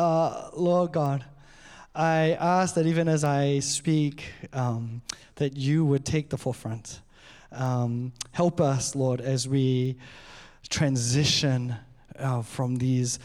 uh, 0.00 0.48
Lord 0.56 0.92
God, 0.92 1.26
I 1.94 2.32
ask 2.40 2.74
that 2.76 2.86
even 2.86 3.06
as 3.06 3.22
I 3.22 3.58
speak, 3.58 4.32
um, 4.54 5.02
that 5.34 5.58
you 5.58 5.84
would 5.84 6.06
take 6.06 6.30
the 6.30 6.38
forefront. 6.38 7.00
Um, 7.52 8.12
help 8.32 8.62
us, 8.62 8.94
Lord, 8.94 9.20
as 9.20 9.46
we 9.46 9.98
transition 10.70 11.74
uh, 12.18 12.40
from 12.40 12.76
these 12.76 13.18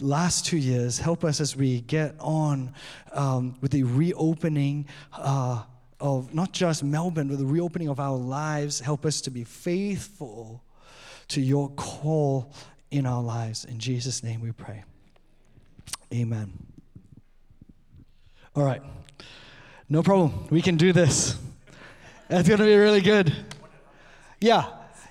last 0.00 0.46
two 0.46 0.56
years. 0.56 0.98
Help 0.98 1.24
us 1.24 1.42
as 1.42 1.56
we 1.56 1.82
get 1.82 2.14
on 2.20 2.72
um, 3.12 3.56
with 3.60 3.72
the 3.72 3.82
reopening 3.82 4.86
uh, 5.12 5.62
of 6.00 6.32
not 6.32 6.52
just 6.52 6.82
Melbourne, 6.82 7.28
but 7.28 7.36
the 7.36 7.44
reopening 7.44 7.88
of 7.88 8.00
our 8.00 8.16
lives. 8.16 8.80
Help 8.80 9.04
us 9.04 9.20
to 9.22 9.30
be 9.30 9.44
faithful 9.44 10.64
to 11.28 11.42
your 11.42 11.68
call 11.70 12.54
in 12.90 13.04
our 13.04 13.22
lives. 13.22 13.66
In 13.66 13.78
Jesus' 13.78 14.22
name 14.22 14.40
we 14.40 14.52
pray. 14.52 14.84
Amen. 16.12 16.52
All 18.54 18.64
right. 18.64 18.82
No 19.88 20.02
problem. 20.02 20.46
We 20.50 20.62
can 20.62 20.76
do 20.76 20.92
this. 20.92 21.36
That's 22.28 22.48
going 22.48 22.60
to 22.60 22.66
be 22.66 22.76
really 22.76 23.00
good. 23.00 23.32
Yeah. 24.40 24.66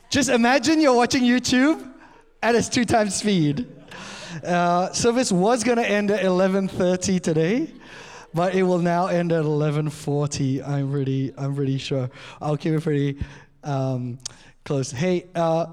Just 0.09 0.29
imagine 0.29 0.79
you're 0.79 0.95
watching 0.95 1.23
YouTube 1.23 1.91
at 2.41 2.55
its 2.55 2.69
two 2.69 2.85
times 2.85 3.15
speed. 3.15 3.67
Uh, 4.43 4.91
service 4.91 5.31
was 5.31 5.63
going 5.63 5.77
to 5.77 5.87
end 5.87 6.09
at 6.11 6.23
11:30 6.23 7.21
today, 7.21 7.73
but 8.33 8.55
it 8.55 8.63
will 8.63 8.79
now 8.79 9.07
end 9.07 9.31
at 9.31 9.43
11:40. 9.43 10.67
I'm 10.67 10.91
pretty, 10.91 11.33
I'm 11.37 11.55
pretty 11.55 11.77
sure. 11.77 12.09
I'll 12.41 12.57
keep 12.57 12.73
it 12.73 12.81
pretty 12.81 13.19
um, 13.63 14.19
close. 14.65 14.91
Hey, 14.91 15.27
uh, 15.35 15.65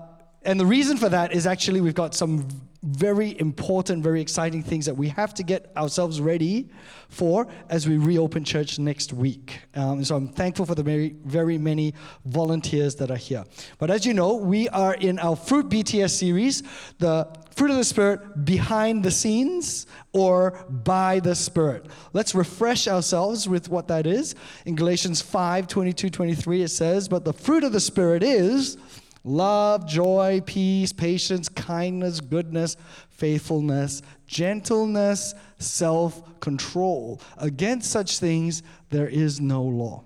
and 0.42 0.58
the 0.58 0.66
reason 0.66 0.96
for 0.96 1.08
that 1.08 1.32
is 1.32 1.46
actually 1.46 1.80
we've 1.80 1.94
got 1.94 2.14
some 2.14 2.48
very 2.82 3.38
important, 3.38 4.02
very 4.02 4.22
exciting 4.22 4.62
things 4.62 4.86
that 4.86 4.96
we 4.96 5.08
have 5.08 5.34
to 5.34 5.42
get 5.42 5.70
ourselves 5.76 6.20
ready 6.20 6.70
for 7.10 7.46
as 7.68 7.86
we 7.86 7.98
reopen 7.98 8.42
church 8.42 8.78
next 8.78 9.12
week. 9.12 9.60
Um, 9.74 10.02
so 10.02 10.16
I'm 10.16 10.28
thankful 10.28 10.64
for 10.64 10.74
the 10.74 10.82
very, 10.82 11.16
very 11.24 11.58
many 11.58 11.92
volunteers 12.24 12.94
that 12.96 13.10
are 13.10 13.16
here. 13.16 13.44
But 13.78 13.90
as 13.90 14.06
you 14.06 14.14
know, 14.14 14.36
we 14.36 14.68
are 14.70 14.94
in 14.94 15.18
our 15.18 15.36
Fruit 15.36 15.68
BTS 15.68 16.10
series, 16.10 16.62
the 16.98 17.28
Fruit 17.54 17.70
of 17.70 17.76
the 17.76 17.84
Spirit 17.84 18.46
behind 18.46 19.02
the 19.02 19.10
scenes 19.10 19.86
or 20.14 20.64
by 20.70 21.20
the 21.20 21.34
Spirit. 21.34 21.86
Let's 22.14 22.34
refresh 22.34 22.88
ourselves 22.88 23.46
with 23.46 23.68
what 23.68 23.88
that 23.88 24.06
is. 24.06 24.34
In 24.64 24.74
Galatians 24.74 25.20
5 25.20 25.66
22 25.66 26.08
23, 26.08 26.62
it 26.62 26.68
says, 26.68 27.08
But 27.08 27.24
the 27.26 27.34
fruit 27.34 27.64
of 27.64 27.72
the 27.72 27.80
Spirit 27.80 28.22
is 28.22 28.78
love, 29.24 29.86
joy, 29.86 30.42
peace, 30.44 30.92
patience, 30.92 31.48
kindness, 31.48 32.20
goodness, 32.20 32.76
faithfulness, 33.10 34.02
gentleness, 34.26 35.34
self 35.58 36.40
control. 36.40 37.20
Against 37.36 37.90
such 37.90 38.18
things, 38.18 38.62
there 38.90 39.08
is 39.08 39.40
no 39.40 39.62
law. 39.62 40.04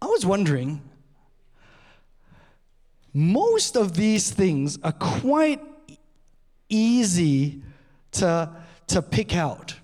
I 0.00 0.06
was 0.06 0.26
wondering, 0.26 0.80
most 3.12 3.76
of 3.76 3.94
these 3.94 4.30
things 4.30 4.78
are 4.82 4.92
quite 4.92 5.60
easy 6.68 7.62
to, 8.12 8.50
to 8.88 9.02
pick 9.02 9.36
out. 9.36 9.74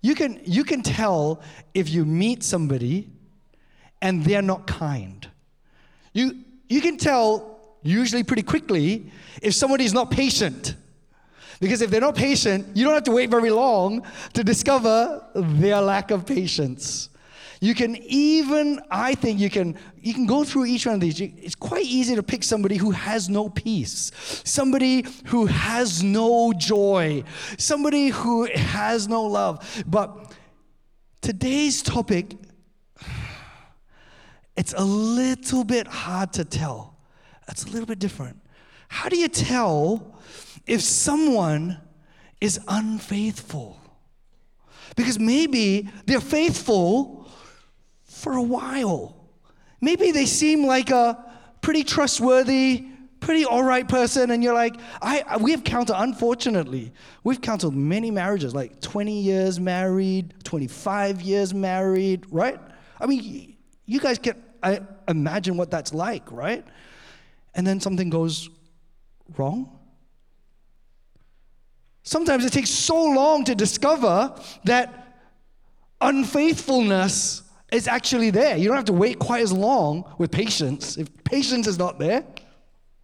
You 0.00 0.14
can, 0.14 0.40
you 0.44 0.64
can 0.64 0.82
tell 0.82 1.42
if 1.74 1.88
you 1.90 2.04
meet 2.04 2.42
somebody 2.42 3.08
and 4.00 4.24
they're 4.24 4.42
not 4.42 4.66
kind. 4.66 5.28
You, 6.12 6.44
you 6.68 6.80
can 6.80 6.96
tell 6.96 7.58
usually 7.82 8.22
pretty 8.22 8.42
quickly 8.42 9.10
if 9.40 9.54
somebody's 9.54 9.92
not 9.92 10.10
patient. 10.10 10.76
Because 11.60 11.80
if 11.80 11.90
they're 11.90 12.00
not 12.00 12.16
patient, 12.16 12.76
you 12.76 12.84
don't 12.84 12.94
have 12.94 13.04
to 13.04 13.12
wait 13.12 13.30
very 13.30 13.50
long 13.50 14.04
to 14.32 14.42
discover 14.42 15.24
their 15.34 15.80
lack 15.80 16.10
of 16.10 16.26
patience. 16.26 17.08
You 17.60 17.76
can 17.76 17.94
even, 17.96 18.80
I 18.90 19.14
think 19.14 19.38
you 19.38 19.48
can, 19.48 19.78
you 20.00 20.12
can 20.12 20.26
go 20.26 20.42
through 20.42 20.64
each 20.64 20.84
one 20.86 20.96
of 20.96 21.00
these. 21.00 21.20
It's 21.20 21.54
quite 21.54 21.84
easy 21.84 22.16
to 22.16 22.22
pick 22.24 22.42
somebody 22.42 22.76
who 22.76 22.90
has 22.90 23.28
no 23.28 23.48
peace, 23.48 24.10
somebody 24.44 25.06
who 25.26 25.46
has 25.46 26.02
no 26.02 26.52
joy, 26.52 27.22
somebody 27.58 28.08
who 28.08 28.46
has 28.46 29.06
no 29.06 29.22
love. 29.22 29.84
But 29.86 30.34
today's 31.20 31.82
topic, 31.82 32.34
it's 34.62 34.74
a 34.74 34.84
little 34.84 35.64
bit 35.64 35.88
hard 35.88 36.32
to 36.34 36.44
tell 36.44 36.96
It's 37.48 37.64
a 37.64 37.70
little 37.70 37.84
bit 37.84 37.98
different. 37.98 38.40
How 38.86 39.08
do 39.08 39.16
you 39.18 39.26
tell 39.26 40.20
if 40.68 40.80
someone 40.82 41.78
is 42.40 42.60
unfaithful? 42.68 43.80
Because 44.94 45.18
maybe 45.18 45.90
they're 46.06 46.20
faithful 46.20 47.26
for 48.04 48.34
a 48.34 48.42
while. 48.42 49.16
Maybe 49.80 50.12
they 50.12 50.26
seem 50.26 50.64
like 50.64 50.90
a 50.90 51.18
pretty 51.60 51.82
trustworthy, 51.82 52.86
pretty 53.18 53.44
all 53.44 53.64
right 53.64 53.88
person, 53.88 54.30
and 54.30 54.44
you're 54.44 54.54
like, 54.54 54.76
I, 55.00 55.38
we 55.38 55.50
have 55.50 55.64
counted, 55.64 56.00
unfortunately, 56.00 56.92
we've 57.24 57.40
counted 57.40 57.72
many 57.72 58.12
marriages, 58.12 58.54
like 58.54 58.80
20 58.80 59.22
years 59.22 59.58
married, 59.58 60.34
25 60.44 61.20
years 61.20 61.52
married, 61.52 62.26
right? 62.30 62.60
I 63.00 63.06
mean, 63.06 63.56
you 63.86 63.98
guys 63.98 64.20
can 64.20 64.36
I 64.62 64.80
imagine 65.08 65.56
what 65.56 65.70
that's 65.70 65.92
like, 65.92 66.30
right? 66.30 66.64
and 67.54 67.66
then 67.66 67.80
something 67.80 68.10
goes 68.10 68.48
wrong? 69.36 69.78
Sometimes 72.02 72.44
it 72.44 72.52
takes 72.52 72.70
so 72.70 73.00
long 73.04 73.44
to 73.44 73.54
discover 73.54 74.34
that 74.64 75.22
unfaithfulness 76.00 77.42
is 77.70 77.86
actually 77.86 78.30
there. 78.30 78.56
You 78.56 78.68
don't 78.68 78.76
have 78.76 78.86
to 78.86 78.92
wait 78.92 79.18
quite 79.18 79.42
as 79.42 79.52
long 79.52 80.04
with 80.18 80.30
patience. 80.30 80.96
If 80.96 81.08
patience 81.24 81.66
is 81.66 81.78
not 81.78 81.98
there, 81.98 82.24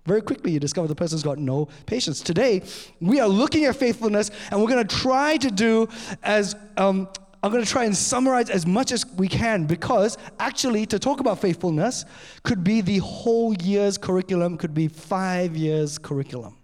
very 0.05 0.21
quickly 0.21 0.53
you 0.53 0.59
discover 0.59 0.89
the 0.89 0.95
person's 0.95 1.23
got 1.23 1.39
no 1.39 1.69
patience. 1.87 2.21
Today, 2.21 2.63
we 3.01 3.21
are 3.21 3.29
looking 3.29 3.67
at 3.67 3.77
faithfulness 3.77 4.31
and 4.51 4.61
we're 4.61 4.69
going 4.69 4.87
to 4.87 4.97
try 4.97 5.37
to 5.37 5.51
do 5.51 5.89
as 6.23 6.57
um, 6.77 7.09
I'm 7.43 7.53
going 7.53 7.65
to 7.65 7.71
try 7.71 7.85
and 7.85 7.97
summarize 7.97 8.51
as 8.51 8.67
much 8.67 8.91
as 8.91 9.07
we 9.17 9.29
can 9.29 9.65
because 9.65 10.19
actually, 10.41 10.87
to 10.87 10.99
talk 10.99 11.21
about 11.21 11.41
faithfulness 11.41 12.05
could 12.43 12.65
be 12.65 12.81
the 12.81 12.99
whole 12.99 13.55
year's 13.55 13.97
curriculum, 13.97 14.57
could 14.57 14.75
be 14.75 14.89
five 14.89 15.57
years' 15.57 15.99
curriculum. 15.99 16.57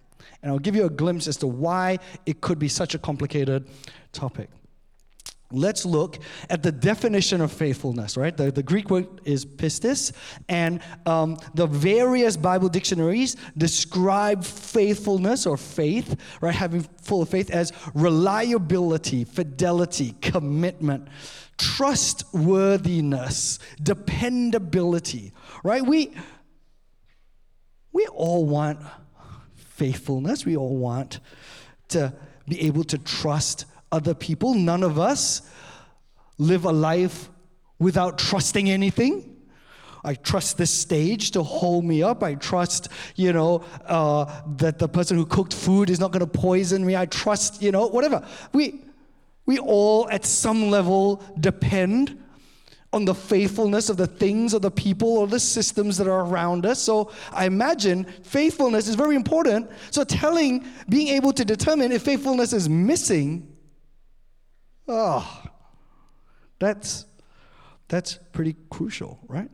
And 0.42 0.50
I'll 0.50 0.58
give 0.58 0.74
you 0.74 0.84
a 0.84 0.90
glimpse 0.90 1.28
as 1.28 1.36
to 1.38 1.46
why 1.46 1.98
it 2.26 2.40
could 2.40 2.58
be 2.58 2.68
such 2.68 2.94
a 2.94 2.98
complicated 2.98 3.68
topic. 4.12 4.50
Let's 5.52 5.84
look 5.84 6.18
at 6.50 6.62
the 6.62 6.72
definition 6.72 7.40
of 7.40 7.52
faithfulness, 7.52 8.16
right? 8.16 8.36
The, 8.36 8.50
the 8.50 8.62
Greek 8.62 8.90
word 8.90 9.06
is 9.24 9.44
pistis, 9.44 10.12
and 10.48 10.80
um, 11.06 11.36
the 11.54 11.66
various 11.66 12.36
Bible 12.36 12.68
dictionaries 12.68 13.36
describe 13.56 14.42
faithfulness 14.42 15.46
or 15.46 15.56
faith, 15.56 16.18
right? 16.40 16.54
Having 16.54 16.82
full 17.02 17.22
of 17.22 17.28
faith 17.28 17.50
as 17.50 17.72
reliability, 17.94 19.24
fidelity, 19.24 20.14
commitment, 20.22 21.08
trustworthiness, 21.58 23.58
dependability, 23.82 25.32
right? 25.62 25.84
We, 25.84 26.14
we 27.92 28.06
all 28.06 28.46
want 28.46 28.80
faithfulness, 29.54 30.44
we 30.44 30.56
all 30.56 30.76
want 30.76 31.20
to 31.88 32.12
be 32.48 32.62
able 32.62 32.84
to 32.84 32.98
trust 32.98 33.66
other 33.94 34.12
people. 34.12 34.54
None 34.54 34.82
of 34.82 34.98
us 34.98 35.42
live 36.36 36.64
a 36.64 36.72
life 36.72 37.30
without 37.78 38.18
trusting 38.18 38.68
anything. 38.68 39.30
I 40.02 40.14
trust 40.14 40.58
this 40.58 40.70
stage 40.70 41.30
to 41.30 41.42
hold 41.42 41.84
me 41.84 42.02
up. 42.02 42.22
I 42.22 42.34
trust, 42.34 42.88
you 43.16 43.32
know, 43.32 43.64
uh, 43.86 44.42
that 44.56 44.78
the 44.78 44.88
person 44.88 45.16
who 45.16 45.24
cooked 45.24 45.54
food 45.54 45.88
is 45.88 45.98
not 45.98 46.12
going 46.12 46.20
to 46.20 46.26
poison 46.26 46.84
me. 46.84 46.96
I 46.96 47.06
trust, 47.06 47.62
you 47.62 47.72
know, 47.72 47.86
whatever. 47.86 48.26
We, 48.52 48.82
we 49.46 49.58
all, 49.58 50.10
at 50.10 50.26
some 50.26 50.70
level, 50.70 51.22
depend 51.40 52.20
on 52.92 53.04
the 53.04 53.14
faithfulness 53.14 53.88
of 53.88 53.96
the 53.96 54.06
things 54.06 54.54
or 54.54 54.60
the 54.60 54.70
people 54.70 55.08
or 55.08 55.26
the 55.26 55.40
systems 55.40 55.96
that 55.96 56.06
are 56.06 56.26
around 56.26 56.66
us. 56.66 56.80
So 56.80 57.10
I 57.32 57.46
imagine 57.46 58.04
faithfulness 58.22 58.88
is 58.88 58.94
very 58.96 59.16
important. 59.16 59.70
So 59.90 60.04
telling, 60.04 60.66
being 60.88 61.08
able 61.08 61.32
to 61.32 61.44
determine 61.44 61.92
if 61.92 62.02
faithfulness 62.02 62.52
is 62.52 62.68
missing 62.68 63.53
Oh, 64.86 65.42
that's, 66.58 67.06
that's 67.88 68.18
pretty 68.32 68.56
crucial, 68.70 69.18
right? 69.28 69.50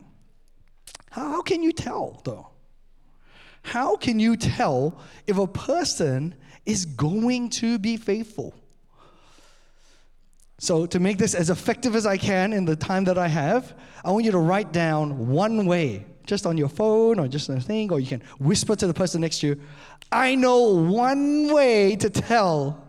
How, 1.09 1.29
how 1.29 1.41
can 1.41 1.63
you 1.63 1.71
tell, 1.71 2.21
though? 2.23 2.47
How 3.63 3.95
can 3.95 4.19
you 4.19 4.35
tell 4.35 4.99
if 5.27 5.37
a 5.37 5.47
person 5.47 6.35
is 6.65 6.85
going 6.85 7.49
to 7.49 7.77
be 7.77 7.97
faithful? 7.97 8.53
So, 10.57 10.85
to 10.85 10.99
make 10.99 11.17
this 11.17 11.33
as 11.33 11.49
effective 11.49 11.95
as 11.95 12.05
I 12.05 12.17
can 12.17 12.53
in 12.53 12.65
the 12.65 12.75
time 12.75 13.05
that 13.05 13.17
I 13.17 13.27
have, 13.27 13.73
I 14.05 14.11
want 14.11 14.25
you 14.25 14.31
to 14.31 14.37
write 14.37 14.71
down 14.71 15.29
one 15.29 15.65
way, 15.65 16.05
just 16.27 16.45
on 16.45 16.55
your 16.55 16.69
phone 16.69 17.19
or 17.19 17.27
just 17.27 17.49
on 17.49 17.57
a 17.57 17.61
thing, 17.61 17.91
or 17.91 17.99
you 17.99 18.07
can 18.07 18.21
whisper 18.39 18.75
to 18.75 18.85
the 18.85 18.93
person 18.93 19.21
next 19.21 19.39
to 19.39 19.47
you. 19.47 19.61
I 20.11 20.35
know 20.35 20.61
one 20.75 21.51
way 21.51 21.95
to 21.95 22.09
tell 22.09 22.87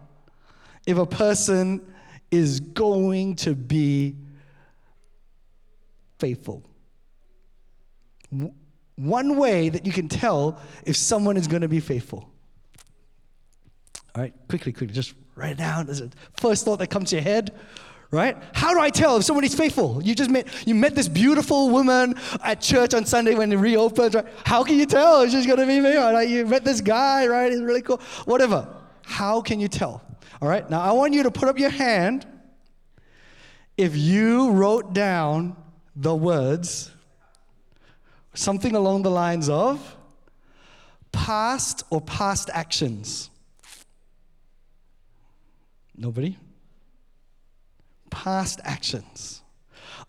if 0.86 0.98
a 0.98 1.06
person 1.06 1.91
is 2.32 2.58
going 2.60 3.36
to 3.36 3.54
be 3.54 4.16
faithful. 6.18 6.64
One 8.96 9.36
way 9.36 9.68
that 9.68 9.86
you 9.86 9.92
can 9.92 10.08
tell 10.08 10.60
if 10.84 10.96
someone 10.96 11.36
is 11.36 11.46
going 11.46 11.62
to 11.62 11.68
be 11.68 11.80
faithful. 11.80 12.30
All 14.14 14.22
right, 14.22 14.34
quickly, 14.48 14.72
quickly, 14.72 14.94
just 14.94 15.14
write 15.36 15.52
it 15.52 15.58
down. 15.58 15.86
There's 15.86 16.00
a 16.00 16.10
first 16.38 16.64
thought 16.64 16.78
that 16.78 16.88
comes 16.88 17.10
to 17.10 17.16
your 17.16 17.22
head, 17.22 17.54
right? 18.10 18.36
How 18.52 18.72
do 18.72 18.80
I 18.80 18.90
tell 18.90 19.16
if 19.16 19.24
somebody's 19.24 19.54
faithful? 19.54 20.02
You 20.02 20.14
just 20.14 20.30
met 20.30 20.46
you 20.66 20.74
met 20.74 20.94
this 20.94 21.08
beautiful 21.08 21.70
woman 21.70 22.14
at 22.42 22.60
church 22.60 22.94
on 22.94 23.06
Sunday 23.06 23.34
when 23.34 23.50
it 23.52 23.56
reopens, 23.56 24.14
right? 24.14 24.26
How 24.44 24.64
can 24.64 24.78
you 24.78 24.86
tell 24.86 25.26
she's 25.28 25.46
gonna 25.46 25.66
be 25.66 25.80
faithful? 25.80 26.12
Like 26.12 26.28
you 26.28 26.46
met 26.46 26.64
this 26.64 26.80
guy, 26.80 27.26
right? 27.26 27.50
He's 27.50 27.62
really 27.62 27.82
cool. 27.82 28.00
Whatever. 28.26 28.68
How 29.04 29.40
can 29.40 29.60
you 29.60 29.68
tell? 29.68 30.02
All 30.42 30.48
right. 30.48 30.68
Now 30.68 30.80
I 30.80 30.90
want 30.90 31.14
you 31.14 31.22
to 31.22 31.30
put 31.30 31.48
up 31.48 31.56
your 31.56 31.70
hand 31.70 32.26
if 33.76 33.96
you 33.96 34.50
wrote 34.50 34.92
down 34.92 35.56
the 35.94 36.16
words 36.16 36.90
something 38.34 38.74
along 38.74 39.02
the 39.02 39.10
lines 39.10 39.48
of 39.48 39.96
past 41.12 41.84
or 41.90 42.00
past 42.00 42.50
actions. 42.52 43.30
Nobody? 45.96 46.36
Past 48.10 48.60
actions. 48.64 49.42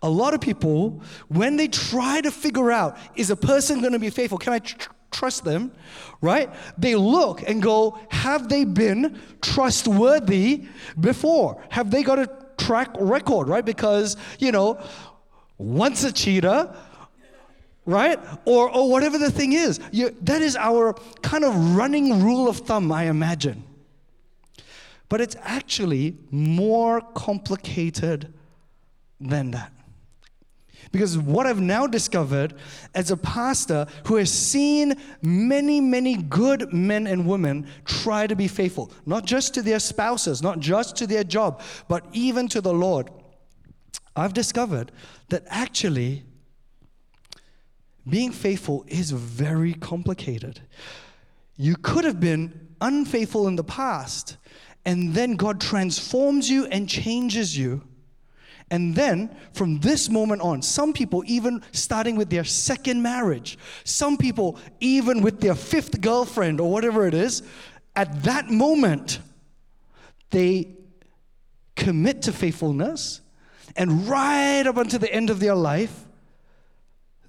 A 0.02 0.10
lot 0.10 0.34
of 0.34 0.40
people, 0.40 1.00
when 1.28 1.56
they 1.56 1.68
try 1.68 2.20
to 2.20 2.32
figure 2.32 2.72
out, 2.72 2.98
is 3.14 3.30
a 3.30 3.36
person 3.36 3.80
going 3.80 3.92
to 3.92 4.00
be 4.00 4.10
faithful? 4.10 4.38
Can 4.38 4.54
I 4.54 4.58
tr- 4.58 4.90
trust 5.14 5.44
them? 5.44 5.72
Right? 6.20 6.50
They 6.76 6.94
look 6.94 7.48
and 7.48 7.62
go, 7.62 7.98
have 8.10 8.48
they 8.48 8.64
been 8.64 9.20
trustworthy 9.40 10.66
before? 10.98 11.62
Have 11.70 11.90
they 11.90 12.02
got 12.02 12.18
a 12.18 12.28
track 12.58 12.90
record? 12.98 13.48
Right? 13.48 13.64
Because, 13.64 14.16
you 14.38 14.52
know, 14.52 14.80
once 15.58 16.04
a 16.04 16.12
cheater, 16.12 16.74
right? 17.86 18.18
Or, 18.44 18.70
or 18.70 18.90
whatever 18.90 19.18
the 19.18 19.30
thing 19.30 19.52
is. 19.52 19.80
You, 19.92 20.16
that 20.22 20.42
is 20.42 20.56
our 20.56 20.94
kind 21.22 21.44
of 21.44 21.76
running 21.76 22.22
rule 22.22 22.48
of 22.48 22.58
thumb, 22.58 22.90
I 22.90 23.04
imagine. 23.04 23.64
But 25.08 25.20
it's 25.20 25.36
actually 25.42 26.16
more 26.30 27.00
complicated 27.00 28.32
than 29.20 29.50
that. 29.52 29.72
Because 30.92 31.18
what 31.18 31.46
I've 31.46 31.60
now 31.60 31.86
discovered 31.86 32.54
as 32.94 33.10
a 33.10 33.16
pastor 33.16 33.86
who 34.06 34.16
has 34.16 34.32
seen 34.32 34.94
many, 35.22 35.80
many 35.80 36.16
good 36.16 36.72
men 36.72 37.06
and 37.06 37.26
women 37.26 37.66
try 37.84 38.26
to 38.26 38.36
be 38.36 38.48
faithful, 38.48 38.92
not 39.06 39.24
just 39.24 39.54
to 39.54 39.62
their 39.62 39.78
spouses, 39.78 40.42
not 40.42 40.60
just 40.60 40.96
to 40.96 41.06
their 41.06 41.24
job, 41.24 41.62
but 41.88 42.04
even 42.12 42.48
to 42.48 42.60
the 42.60 42.72
Lord, 42.72 43.10
I've 44.16 44.34
discovered 44.34 44.92
that 45.28 45.44
actually 45.48 46.24
being 48.08 48.32
faithful 48.32 48.84
is 48.86 49.10
very 49.10 49.74
complicated. 49.74 50.60
You 51.56 51.76
could 51.76 52.04
have 52.04 52.20
been 52.20 52.68
unfaithful 52.80 53.48
in 53.48 53.56
the 53.56 53.64
past, 53.64 54.36
and 54.84 55.14
then 55.14 55.36
God 55.36 55.60
transforms 55.60 56.50
you 56.50 56.66
and 56.66 56.88
changes 56.88 57.56
you. 57.56 57.82
And 58.70 58.94
then 58.94 59.34
from 59.52 59.80
this 59.80 60.08
moment 60.08 60.42
on, 60.42 60.62
some 60.62 60.92
people, 60.92 61.22
even 61.26 61.62
starting 61.72 62.16
with 62.16 62.30
their 62.30 62.44
second 62.44 63.02
marriage, 63.02 63.58
some 63.84 64.16
people, 64.16 64.58
even 64.80 65.20
with 65.20 65.40
their 65.40 65.54
fifth 65.54 66.00
girlfriend 66.00 66.60
or 66.60 66.70
whatever 66.70 67.06
it 67.06 67.14
is, 67.14 67.42
at 67.94 68.22
that 68.24 68.50
moment, 68.50 69.20
they 70.30 70.76
commit 71.76 72.22
to 72.22 72.32
faithfulness. 72.32 73.20
And 73.76 74.08
right 74.08 74.66
up 74.66 74.76
until 74.76 74.98
the 74.98 75.12
end 75.12 75.30
of 75.30 75.40
their 75.40 75.54
life, 75.54 76.04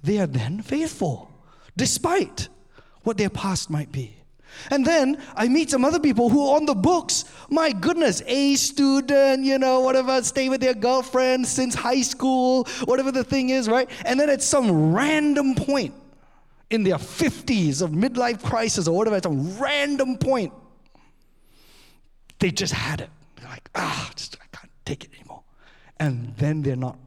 they 0.02 0.18
are 0.18 0.26
then 0.26 0.62
faithful, 0.62 1.30
despite 1.76 2.48
what 3.02 3.18
their 3.18 3.30
past 3.30 3.70
might 3.70 3.92
be. 3.92 4.15
And 4.70 4.84
then 4.84 5.22
I 5.34 5.48
meet 5.48 5.70
some 5.70 5.84
other 5.84 6.00
people 6.00 6.28
who 6.28 6.48
are 6.48 6.56
on 6.56 6.66
the 6.66 6.74
books, 6.74 7.24
my 7.50 7.72
goodness, 7.72 8.22
A 8.26 8.54
student, 8.56 9.44
you 9.44 9.58
know, 9.58 9.80
whatever, 9.80 10.22
stay 10.22 10.48
with 10.48 10.60
their 10.60 10.74
girlfriend 10.74 11.46
since 11.46 11.74
high 11.74 12.02
school, 12.02 12.64
whatever 12.84 13.12
the 13.12 13.24
thing 13.24 13.50
is, 13.50 13.68
right? 13.68 13.88
And 14.04 14.18
then 14.18 14.30
at 14.30 14.42
some 14.42 14.94
random 14.94 15.54
point 15.54 15.94
in 16.70 16.82
their 16.82 16.96
50s 16.96 17.82
of 17.82 17.90
midlife 17.90 18.42
crisis 18.42 18.88
or 18.88 18.96
whatever, 18.96 19.16
at 19.16 19.22
some 19.22 19.58
random 19.58 20.18
point, 20.18 20.52
they 22.38 22.50
just 22.50 22.72
had 22.72 23.00
it. 23.00 23.10
They're 23.36 23.48
like, 23.48 23.70
ah, 23.74 24.10
just, 24.16 24.36
I 24.36 24.56
can't 24.56 24.72
take 24.84 25.04
it 25.04 25.10
anymore. 25.18 25.42
And 25.98 26.34
then 26.36 26.62
they're 26.62 26.76
not 26.76 26.98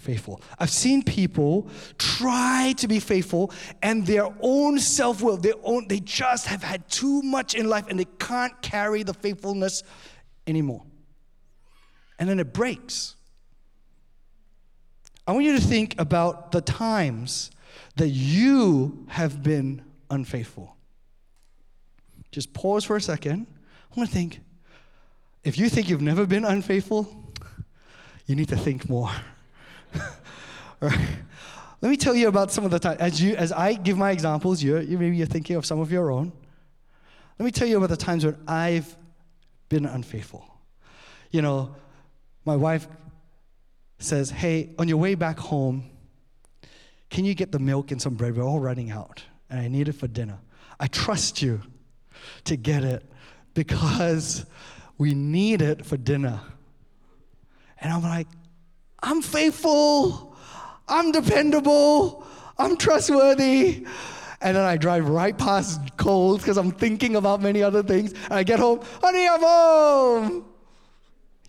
faithful. 0.00 0.40
I've 0.58 0.70
seen 0.70 1.02
people 1.02 1.68
try 1.98 2.74
to 2.78 2.88
be 2.88 3.00
faithful 3.00 3.52
and 3.82 4.06
their 4.06 4.28
own 4.40 4.78
self-will, 4.78 5.36
their 5.36 5.54
own 5.62 5.88
they 5.88 6.00
just 6.00 6.46
have 6.46 6.62
had 6.62 6.88
too 6.88 7.22
much 7.22 7.54
in 7.54 7.68
life 7.68 7.86
and 7.88 7.98
they 7.98 8.06
can't 8.18 8.60
carry 8.62 9.02
the 9.02 9.14
faithfulness 9.14 9.82
anymore. 10.46 10.84
And 12.18 12.28
then 12.28 12.40
it 12.40 12.52
breaks. 12.52 13.16
I 15.26 15.32
want 15.32 15.44
you 15.44 15.52
to 15.54 15.60
think 15.60 15.94
about 15.98 16.52
the 16.52 16.60
times 16.60 17.50
that 17.96 18.08
you 18.08 19.06
have 19.08 19.42
been 19.42 19.82
unfaithful. 20.10 20.76
Just 22.32 22.52
pause 22.52 22.84
for 22.84 22.96
a 22.96 23.00
second. 23.00 23.46
I 23.92 23.98
want 23.98 24.08
to 24.08 24.14
think 24.14 24.40
if 25.42 25.58
you 25.58 25.68
think 25.68 25.88
you've 25.88 26.02
never 26.02 26.26
been 26.26 26.44
unfaithful, 26.44 27.32
you 28.26 28.36
need 28.36 28.48
to 28.48 28.56
think 28.56 28.88
more. 28.88 29.10
Right? 30.80 31.08
Let 31.80 31.88
me 31.88 31.96
tell 31.96 32.14
you 32.14 32.28
about 32.28 32.52
some 32.52 32.64
of 32.64 32.70
the 32.70 32.78
times. 32.78 33.00
As, 33.00 33.22
you, 33.22 33.34
as 33.36 33.52
I 33.52 33.72
give 33.74 33.96
my 33.96 34.10
examples, 34.10 34.62
you, 34.62 34.78
you, 34.78 34.98
maybe 34.98 35.16
you're 35.16 35.26
thinking 35.26 35.56
of 35.56 35.64
some 35.64 35.80
of 35.80 35.90
your 35.90 36.10
own. 36.10 36.32
Let 37.38 37.44
me 37.44 37.50
tell 37.50 37.66
you 37.66 37.78
about 37.78 37.88
the 37.88 37.96
times 37.96 38.24
when 38.24 38.36
I've 38.46 38.94
been 39.70 39.86
unfaithful. 39.86 40.44
You 41.30 41.40
know, 41.40 41.74
my 42.44 42.56
wife 42.56 42.86
says, 43.98 44.30
Hey, 44.30 44.70
on 44.78 44.88
your 44.88 44.98
way 44.98 45.14
back 45.14 45.38
home, 45.38 45.84
can 47.08 47.24
you 47.24 47.34
get 47.34 47.50
the 47.50 47.58
milk 47.58 47.90
and 47.90 48.00
some 48.00 48.14
bread? 48.14 48.36
We're 48.36 48.44
all 48.44 48.60
running 48.60 48.90
out, 48.90 49.24
and 49.48 49.58
I 49.58 49.68
need 49.68 49.88
it 49.88 49.94
for 49.94 50.06
dinner. 50.06 50.38
I 50.78 50.86
trust 50.86 51.40
you 51.40 51.62
to 52.44 52.56
get 52.56 52.84
it 52.84 53.04
because 53.54 54.44
we 54.98 55.14
need 55.14 55.62
it 55.62 55.84
for 55.84 55.96
dinner. 55.96 56.40
And 57.80 57.92
I'm 57.92 58.02
like, 58.02 58.28
I'm 59.02 59.22
faithful, 59.22 60.36
I'm 60.88 61.12
dependable, 61.12 62.26
I'm 62.58 62.76
trustworthy. 62.76 63.86
And 64.42 64.56
then 64.56 64.64
I 64.64 64.78
drive 64.78 65.08
right 65.08 65.36
past 65.36 65.96
Coles 65.98 66.38
because 66.38 66.56
I'm 66.56 66.70
thinking 66.70 67.16
about 67.16 67.42
many 67.42 67.62
other 67.62 67.82
things. 67.82 68.12
And 68.12 68.34
I 68.34 68.42
get 68.42 68.58
home, 68.58 68.80
honey, 69.02 69.28
I'm 69.28 69.40
home. 69.40 70.44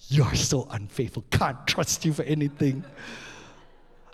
You're 0.10 0.36
so 0.36 0.68
unfaithful. 0.72 1.24
Can't 1.32 1.66
trust 1.66 2.04
you 2.04 2.12
for 2.12 2.24
anything. 2.24 2.84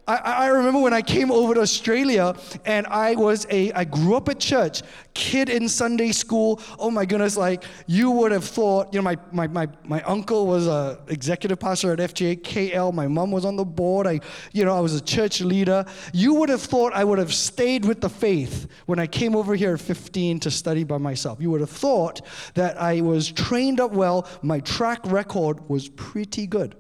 I, 0.08 0.16
I 0.16 0.48
remember 0.48 0.80
when 0.80 0.94
I 0.94 1.02
came 1.02 1.32
over 1.32 1.54
to 1.54 1.60
Australia 1.60 2.34
and 2.66 2.88
I 2.88 3.16
was 3.16 3.46
a, 3.50 3.74
I 3.74 3.84
grew 3.84 4.16
up 4.16 4.30
at 4.30 4.40
church, 4.40 4.82
kid 5.14 5.50
in 5.50 5.68
Sunday 5.68 6.14
school. 6.14 6.62
Oh 6.80 6.90
my 6.90 7.06
goodness, 7.06 7.36
like 7.36 7.66
you 7.88 8.12
would 8.12 8.32
have 8.32 8.46
thought, 8.46 8.94
you 8.94 9.00
know, 9.00 9.04
my, 9.04 9.18
my, 9.34 9.48
my, 9.48 9.68
my 9.84 10.02
uncle 10.04 10.48
was 10.48 10.66
a 10.66 11.00
executive 11.10 11.60
pastor 11.60 11.92
at 11.92 12.00
FGA 12.00 12.42
KL. 12.42 12.94
My 12.94 13.08
mom 13.08 13.32
was 13.32 13.44
on 13.44 13.58
the 13.58 13.66
board. 13.66 14.08
I, 14.08 14.22
you 14.54 14.64
know, 14.64 14.78
I 14.78 14.80
was 14.80 14.96
a 14.96 15.02
church 15.02 15.42
leader. 15.42 15.84
You 16.14 16.36
would 16.36 16.50
have 16.50 16.62
thought 16.62 16.94
I 16.94 17.04
would 17.04 17.20
have 17.20 17.34
stayed 17.34 17.84
with 17.84 18.00
the 18.00 18.10
faith 18.10 18.68
when 18.86 19.00
I 19.00 19.08
came 19.08 19.36
over 19.36 19.56
here 19.56 19.74
at 19.74 19.82
15 19.82 20.40
to 20.40 20.52
study 20.52 20.86
by 20.86 21.00
myself. 21.00 21.42
You 21.42 21.52
would 21.52 21.62
have 21.62 21.70
thought 21.70 22.22
that 22.54 22.82
I 22.82 23.02
was 23.02 23.30
trained 23.30 23.82
up 23.82 23.92
well. 23.92 24.26
My 24.42 24.62
track 24.62 25.02
record 25.06 25.68
was 25.68 25.90
pretty 25.90 26.48
good. 26.48 26.78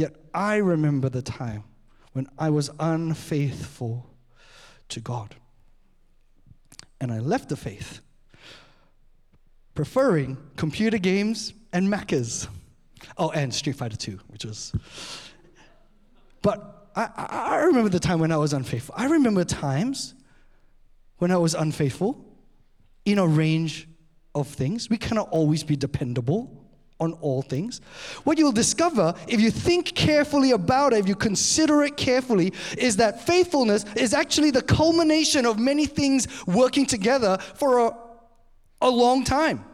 Yet 0.00 0.16
I 0.32 0.56
remember 0.56 1.10
the 1.10 1.20
time 1.20 1.64
when 2.14 2.26
I 2.38 2.48
was 2.48 2.70
unfaithful 2.80 4.06
to 4.88 4.98
God. 4.98 5.34
And 7.02 7.12
I 7.12 7.18
left 7.18 7.50
the 7.50 7.56
faith, 7.56 8.00
preferring 9.74 10.38
computer 10.56 10.96
games 10.96 11.52
and 11.74 11.86
Maccas. 11.86 12.48
Oh, 13.18 13.28
and 13.32 13.52
Street 13.52 13.76
Fighter 13.76 13.98
2, 13.98 14.20
which 14.28 14.46
was. 14.46 14.72
But 16.40 16.88
I, 16.96 17.10
I 17.16 17.56
remember 17.64 17.90
the 17.90 18.00
time 18.00 18.20
when 18.20 18.32
I 18.32 18.38
was 18.38 18.54
unfaithful. 18.54 18.94
I 18.96 19.04
remember 19.04 19.44
times 19.44 20.14
when 21.18 21.30
I 21.30 21.36
was 21.36 21.52
unfaithful 21.52 22.24
in 23.04 23.18
a 23.18 23.26
range 23.26 23.86
of 24.34 24.48
things. 24.48 24.88
We 24.88 24.96
cannot 24.96 25.28
always 25.28 25.62
be 25.62 25.76
dependable 25.76 26.59
on 27.00 27.14
all 27.14 27.42
things. 27.42 27.80
What 28.24 28.38
you'll 28.38 28.52
discover, 28.52 29.14
if 29.26 29.40
you 29.40 29.50
think 29.50 29.94
carefully 29.94 30.52
about 30.52 30.92
it, 30.92 31.00
if 31.00 31.08
you 31.08 31.16
consider 31.16 31.82
it 31.82 31.96
carefully, 31.96 32.52
is 32.76 32.96
that 32.96 33.26
faithfulness 33.26 33.84
is 33.96 34.14
actually 34.14 34.50
the 34.50 34.62
culmination 34.62 35.46
of 35.46 35.58
many 35.58 35.86
things 35.86 36.28
working 36.46 36.86
together 36.86 37.38
for 37.54 37.86
a, 37.86 37.96
a 38.82 38.90
long 38.90 39.24
time. 39.24 39.64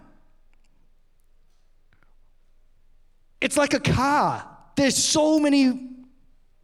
It's 3.40 3.56
like 3.56 3.74
a 3.74 3.80
car. 3.80 4.48
There's 4.76 4.96
so 4.96 5.38
many 5.38 5.90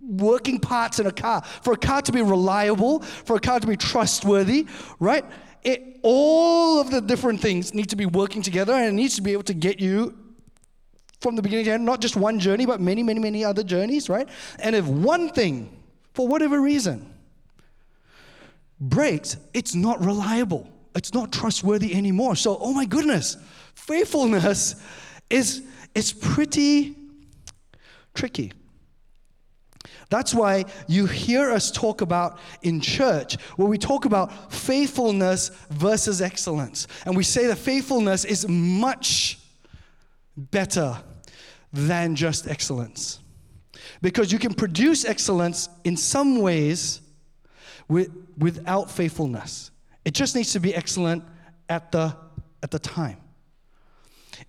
working 0.01 0.59
parts 0.59 0.99
in 0.99 1.07
a 1.07 1.13
car. 1.13 1.43
For 1.63 1.75
a 1.75 1.77
car 1.77 2.03
to 2.03 2.13
be 2.13 2.23
reliable, 2.23 3.01
for 3.01 3.37
a 3.37 3.41
car 3.41 3.61
to 3.61 3.67
be 3.67 3.77
trustworthy, 3.77 4.67
right? 4.99 5.25
It, 5.63 6.01
all 6.03 6.81
of 6.81 6.91
the 6.91 7.01
different 7.01 7.41
things 7.41 7.73
need 7.73 7.91
to 7.91 7.97
be 7.97 8.07
working 8.07 8.43
together 8.43 8.73
and 8.73 8.87
it 8.87 8.93
needs 8.93 9.15
to 9.17 9.23
be 9.23 9.33
able 9.33 9.45
to 9.45 9.55
get 9.55 9.79
you 9.79 10.19
from 11.23 11.37
the 11.37 11.43
beginning 11.43 11.65
to 11.67 11.71
end, 11.73 11.85
not 11.85 12.01
just 12.01 12.17
one 12.17 12.39
journey, 12.39 12.67
but 12.67 12.81
many, 12.81 13.03
many, 13.03 13.21
many 13.21 13.45
other 13.45 13.63
journeys, 13.63 14.09
right? 14.09 14.29
And 14.59 14.75
if 14.75 14.85
one 14.87 15.31
thing, 15.31 15.75
for 16.15 16.27
whatever 16.27 16.61
reason, 16.61 17.13
breaks, 18.81 19.37
it's 19.55 19.75
not 19.75 20.05
reliable. 20.05 20.69
It's 20.95 21.15
not 21.15 21.33
trustworthy 21.33 21.95
anymore. 21.95 22.37
So, 22.37 22.59
oh 22.61 22.73
my 22.73 22.85
goodness, 22.85 23.37
faithfulness 23.75 24.75
is, 25.31 25.63
is 25.95 26.13
pretty 26.13 26.97
tricky. 28.15 28.53
That's 30.11 30.35
why 30.35 30.67
you 30.89 31.07
hear 31.07 31.51
us 31.51 31.71
talk 31.71 32.03
about 32.03 32.39
in 32.61 32.83
church, 32.83 33.41
where 33.57 33.69
we 33.69 33.79
talk 33.79 34.05
about 34.05 34.53
faithfulness 34.53 35.51
versus 35.71 36.21
excellence. 36.21 36.87
And 37.07 37.17
we 37.17 37.23
say 37.25 37.47
that 37.47 37.57
faithfulness 37.57 38.27
is 38.27 38.47
much 38.47 39.39
better 40.37 40.99
than 41.73 42.15
just 42.15 42.49
excellence. 42.49 43.21
Because 44.01 44.33
you 44.33 44.39
can 44.39 44.55
produce 44.55 45.05
excellence 45.05 45.69
in 45.85 45.97
some 45.97 46.41
ways 46.41 47.01
with, 47.89 48.11
without 48.39 48.91
faithfulness. 48.91 49.71
It 50.05 50.15
just 50.15 50.35
needs 50.35 50.53
to 50.53 50.61
be 50.61 50.75
excellent 50.75 51.25
at 51.69 51.93
the, 51.93 52.17
at 52.63 52.71
the 52.71 52.79
time. 52.79 53.19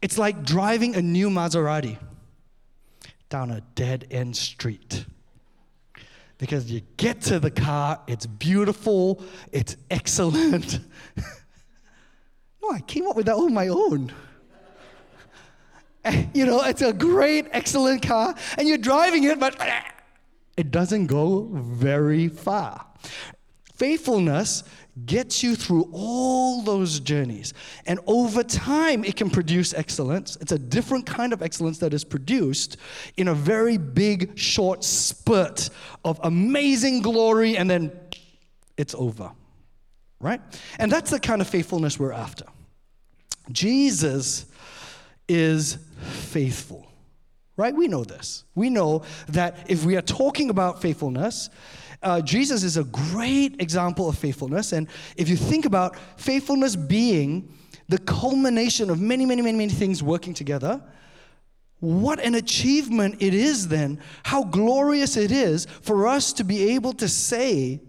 It's 0.01 0.18
like 0.18 0.44
driving 0.44 0.96
a 0.96 1.01
new 1.01 1.30
Maserati 1.30 1.98
down 3.30 3.51
a 3.51 3.62
dead 3.75 4.08
end 4.12 4.36
street 4.36 5.06
because 6.38 6.70
you 6.70 6.82
get 6.98 7.22
to 7.22 7.39
the 7.39 7.51
car, 7.51 8.01
it's 8.08 8.25
beautiful, 8.25 9.24
it's 9.51 9.77
excellent. 9.89 10.80
no, 12.62 12.70
I 12.72 12.82
came 12.82 13.08
up 13.08 13.15
with 13.15 13.27
that 13.27 13.36
on 13.36 13.53
my 13.53 13.70
own. 13.70 14.12
you 16.33 16.45
know, 16.45 16.62
it's 16.63 16.81
a 16.81 16.93
great, 16.93 17.48
excellent 17.51 18.01
car, 18.01 18.36
and 18.57 18.67
you're 18.67 18.77
driving 18.77 19.24
it, 19.24 19.39
but 19.39 19.60
it 20.57 20.72
doesn't 20.72 21.07
go 21.07 21.50
very 21.51 22.27
far. 22.27 22.86
Faithfulness 23.75 24.63
gets 25.05 25.41
you 25.41 25.55
through 25.55 25.89
all 25.91 26.62
those 26.62 27.00
journeys. 27.00 27.53
And 27.88 28.00
over 28.05 28.43
time, 28.43 29.03
it 29.03 29.15
can 29.15 29.29
produce 29.29 29.74
excellence. 29.74 30.38
It's 30.39 30.51
a 30.51 30.60
different 30.60 31.05
kind 31.05 31.33
of 31.33 31.41
excellence 31.41 31.79
that 31.79 31.93
is 31.93 32.03
produced 32.03 32.77
in 33.17 33.27
a 33.29 33.33
very 33.33 33.77
big, 33.77 34.38
short 34.38 34.83
spurt 34.83 35.69
of 36.05 36.19
amazing 36.24 37.01
glory, 37.01 37.57
and 37.57 37.67
then 37.69 37.91
it's 38.77 38.93
over. 38.93 39.31
Right? 40.19 40.39
And 40.77 40.91
that's 40.91 41.10
the 41.10 41.19
kind 41.19 41.41
of 41.41 41.48
faithfulness 41.48 42.00
we're 42.00 42.13
after. 42.13 42.45
Jesus 43.51 44.45
is 45.27 45.77
faithful. 46.01 46.88
Right? 47.56 47.75
We 47.75 47.88
know 47.88 48.03
this. 48.03 48.46
We 48.56 48.70
know 48.70 49.03
that 49.30 49.68
if 49.70 49.86
we 49.86 49.96
are 49.96 50.01
talking 50.01 50.50
about 50.50 50.82
faithfulness, 50.82 51.50
uh, 52.01 52.22
Jesus 52.22 52.63
is 52.63 52.77
a 52.77 52.84
great 52.84 53.62
example 53.62 54.10
of 54.10 54.18
faithfulness. 54.18 54.74
And 54.74 54.88
if 55.15 55.30
you 55.30 55.38
think 55.38 55.65
about 55.65 55.96
faithfulness 56.18 56.75
being 56.75 57.53
the 57.89 58.00
culmination 58.00 58.89
of 58.89 59.00
many, 59.00 59.25
many, 59.25 59.42
many, 59.42 59.58
many 59.58 59.72
things 59.72 60.01
working 60.01 60.34
together, 60.34 60.82
what 61.80 62.20
an 62.20 62.36
achievement 62.36 63.22
it 63.22 63.34
is 63.34 63.68
then, 63.68 64.00
how 64.24 64.44
glorious 64.46 65.15
it 65.15 65.32
is 65.32 65.65
for 65.82 66.08
us 66.08 66.34
to 66.34 66.44
be 66.44 66.72
able 66.72 66.94
to 66.94 67.08
say 67.08 67.82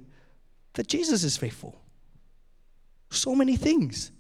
that 0.75 0.89
Jesus 0.89 1.25
is 1.25 1.37
faithful. 1.37 1.81
So 3.11 3.35
many 3.35 3.57
things 3.57 4.11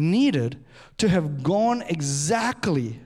needed 0.00 0.64
to 0.98 1.08
have 1.08 1.42
gone 1.42 1.82
exactly 1.82 3.00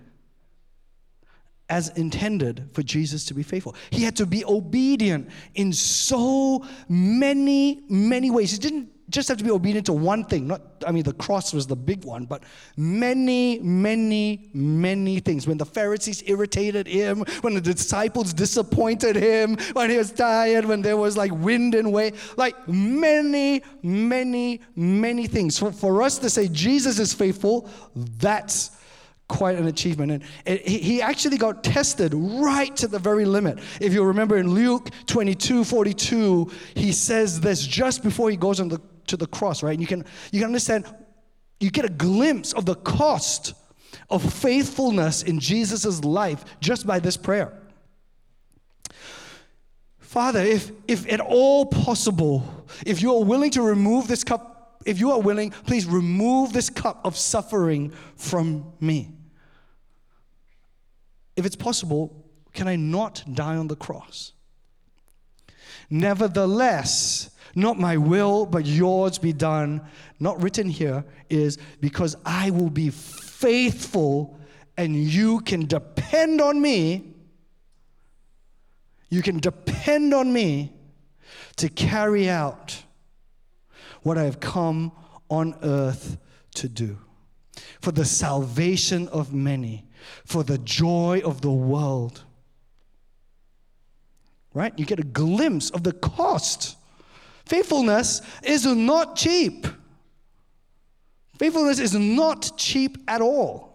as 1.69 1.89
intended 1.91 2.69
for 2.73 2.83
Jesus 2.83 3.25
to 3.27 3.35
be 3.35 3.43
faithful. 3.43 3.75
He 3.91 4.03
had 4.03 4.17
to 4.17 4.27
be 4.27 4.45
obedient 4.45 5.29
in 5.55 5.73
so 5.73 6.65
many, 6.89 7.83
many 7.89 8.31
ways. 8.31 8.53
He 8.53 8.59
didn't 8.59 8.94
just 9.15 9.29
have 9.29 9.39
to 9.39 9.45
be 9.45 9.51
obedient 9.51 9.87
to 9.87 9.93
one 9.93 10.25
thing. 10.25 10.47
Not, 10.47 10.61
I 10.87 10.93
mean, 10.93 11.05
the 11.05 11.13
cross 11.15 11.55
was 11.55 11.67
the 11.67 11.77
big 11.77 12.05
one, 12.05 12.27
but 12.27 12.43
many, 12.77 13.59
many, 13.61 14.51
many 14.53 15.21
things. 15.21 15.47
When 15.47 15.57
the 15.57 15.67
Pharisees 15.67 16.23
irritated 16.27 16.87
him, 16.87 17.25
when 17.41 17.55
the 17.55 17.61
disciples 17.61 18.35
disappointed 18.35 19.17
him, 19.17 19.57
when 19.73 19.91
he 19.91 19.97
was 19.97 20.13
tired, 20.13 20.65
when 20.65 20.83
there 20.83 20.97
was 20.97 21.17
like 21.17 21.33
wind 21.33 21.75
and 21.75 21.93
wave, 21.93 22.35
like 22.37 22.69
many, 22.69 23.63
many, 23.83 24.61
many 24.75 25.27
things. 25.27 25.59
For, 25.59 25.73
for 25.73 26.03
us 26.03 26.19
to 26.19 26.29
say 26.29 26.49
Jesus 26.49 26.99
is 26.99 27.15
faithful, 27.15 27.71
that's 27.95 28.73
quite 29.29 29.57
an 29.57 29.67
achievement. 29.67 30.23
And 30.47 30.59
he 30.61 31.01
actually 31.01 31.39
got 31.39 31.65
tested 31.65 32.13
right 32.15 32.75
to 32.77 32.87
the 32.87 32.99
very 32.99 33.25
limit. 33.25 33.59
If 33.81 33.93
you 33.93 34.05
remember 34.05 34.37
in 34.37 34.51
Luke 34.51 34.91
22 35.07 35.65
42, 35.65 36.51
he 36.75 36.93
says 36.93 37.41
this 37.41 37.67
just 37.67 38.03
before 38.03 38.31
he 38.31 38.37
goes 38.37 38.61
on 38.61 38.69
the, 38.69 38.81
to 39.07 39.17
the 39.17 39.27
cross, 39.27 39.63
right? 39.63 39.73
And 39.73 39.81
you 39.81 39.87
can, 39.87 40.05
you 40.33 40.41
can 40.41 40.47
understand, 40.47 40.87
you 41.61 41.71
get 41.71 41.85
a 41.85 41.91
glimpse 41.91 42.53
of 42.53 42.67
the 42.67 42.75
cost 42.75 43.55
of 44.11 44.33
faithfulness 44.33 45.23
in 45.23 45.39
Jesus' 45.39 46.03
life 46.05 46.45
just 46.61 46.87
by 46.87 46.99
this 46.99 47.17
prayer. 47.17 47.53
Father, 49.99 50.41
if, 50.41 50.71
if 50.87 51.11
at 51.13 51.21
all 51.21 51.67
possible, 51.67 52.65
if 52.87 53.03
you 53.03 53.15
are 53.17 53.25
willing 53.25 53.51
to 53.53 53.63
remove 53.63 54.07
this 54.07 54.23
cup 54.23 54.55
if 54.85 55.01
you 55.01 55.11
are 55.13 55.21
willing, 55.21 55.51
please 55.51 55.87
remove 55.87 56.53
this 56.53 56.71
cup 56.71 57.01
of 57.05 57.17
suffering 57.17 57.93
from 58.17 58.73
me. 58.81 59.13
If 61.37 61.47
it's 61.47 61.57
possible, 61.57 62.25
can 62.53 62.69
I 62.69 62.77
not 62.77 63.25
die 63.33 63.57
on 63.57 63.69
the 63.69 63.77
cross? 63.77 64.33
Nevertheless, 65.91 67.31
not 67.55 67.79
my 67.79 67.97
will, 67.97 68.47
but 68.47 68.67
yours 68.67 69.19
be 69.19 69.33
done. 69.33 69.81
Not 70.21 70.43
written 70.43 70.69
here 70.69 71.05
is 71.31 71.59
because 71.81 72.17
I 72.25 72.51
will 72.51 72.71
be 72.71 72.91
faithful 72.91 74.39
and 74.77 74.97
you 74.97 75.41
can 75.41 75.67
depend 75.67 76.41
on 76.41 76.61
me. 76.61 77.15
You 79.09 79.23
can 79.23 79.39
depend 79.39 80.13
on 80.13 80.33
me 80.33 80.73
to 81.57 81.69
carry 81.69 82.29
out 82.29 82.83
what 84.03 84.19
I 84.19 84.25
have 84.25 84.41
come 84.41 84.93
on 85.31 85.55
earth 85.63 86.19
to 86.55 86.69
do 86.69 86.99
for 87.81 87.93
the 87.93 88.05
salvation 88.05 89.09
of 89.09 89.33
many, 89.33 89.85
for 90.25 90.43
the 90.43 90.59
joy 90.59 91.21
of 91.25 91.41
the 91.41 91.51
world. 91.51 92.25
Right? 94.53 94.73
You 94.79 94.85
get 94.87 95.01
a 95.01 95.05
glimpse 95.05 95.71
of 95.71 95.83
the 95.83 95.93
cost. 95.93 96.77
Faithfulness 97.47 98.23
is 98.43 98.65
not 98.67 99.17
cheap. 99.17 99.67
Faithfulness 101.39 101.79
is 101.79 101.95
not 101.95 102.53
cheap 102.57 102.99
at 103.09 103.21
all. 103.21 103.75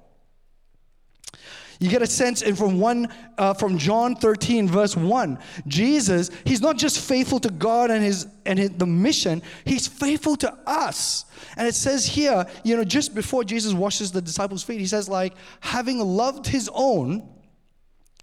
You 1.79 1.89
get 1.89 2.01
a 2.01 2.07
sense 2.07 2.41
in 2.41 2.57
from 2.57 2.79
one 2.81 3.07
uh, 3.37 3.53
from 3.53 3.77
John 3.77 4.13
13 4.15 4.67
verse 4.67 4.97
1. 4.97 5.39
Jesus, 5.65 6.29
he's 6.43 6.59
not 6.59 6.77
just 6.77 6.99
faithful 6.99 7.39
to 7.39 7.49
God 7.49 7.89
and 7.89 8.03
his 8.03 8.27
and 8.45 8.59
his, 8.59 8.71
the 8.71 8.85
mission, 8.85 9.41
he's 9.63 9.87
faithful 9.87 10.35
to 10.37 10.53
us. 10.67 11.23
And 11.55 11.65
it 11.67 11.75
says 11.75 12.05
here, 12.05 12.45
you 12.65 12.75
know, 12.75 12.83
just 12.83 13.15
before 13.15 13.45
Jesus 13.45 13.73
washes 13.73 14.11
the 14.11 14.21
disciples' 14.21 14.61
feet, 14.61 14.79
he 14.79 14.87
says 14.87 15.07
like 15.07 15.35
having 15.61 15.99
loved 15.99 16.47
his 16.47 16.69
own 16.73 17.29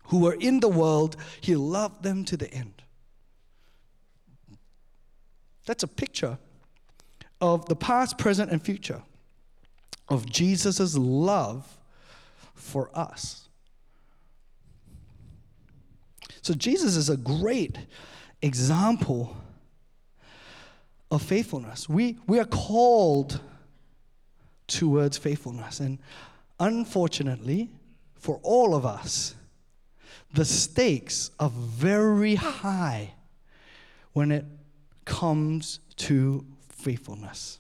who 0.08 0.18
were 0.20 0.34
in 0.34 0.60
the 0.60 0.68
world, 0.68 1.16
he 1.40 1.56
loved 1.56 2.02
them 2.02 2.24
to 2.26 2.36
the 2.36 2.52
end. 2.52 2.75
That's 5.66 5.82
a 5.82 5.88
picture 5.88 6.38
of 7.40 7.66
the 7.66 7.76
past, 7.76 8.18
present 8.18 8.50
and 8.50 8.62
future 8.62 9.02
of 10.08 10.30
Jesus' 10.30 10.96
love 10.96 11.78
for 12.54 12.90
us. 12.94 13.48
So 16.42 16.54
Jesus 16.54 16.96
is 16.96 17.10
a 17.10 17.16
great 17.16 17.76
example 18.40 19.36
of 21.10 21.22
faithfulness. 21.22 21.88
We, 21.88 22.18
we 22.26 22.38
are 22.38 22.44
called 22.44 23.40
towards 24.68 25.18
faithfulness. 25.18 25.80
And 25.80 25.98
unfortunately, 26.60 27.70
for 28.14 28.40
all 28.42 28.74
of 28.74 28.86
us, 28.86 29.34
the 30.34 30.44
stakes 30.44 31.30
are 31.38 31.50
very 31.50 32.34
high 32.36 33.14
when 34.12 34.30
it 34.30 34.44
comes 35.06 35.80
to 35.96 36.44
faithfulness. 36.68 37.58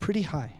Pretty 0.00 0.22
high. 0.22 0.54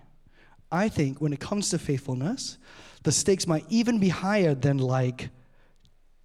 I 0.71 0.89
think 0.89 1.21
when 1.21 1.33
it 1.33 1.41
comes 1.41 1.71
to 1.71 1.79
faithfulness, 1.79 2.59
the 3.03 3.11
stakes 3.11 3.47
might 3.47 3.65
even 3.69 3.99
be 3.99 4.09
higher 4.09 4.55
than 4.55 4.79
like 4.79 5.31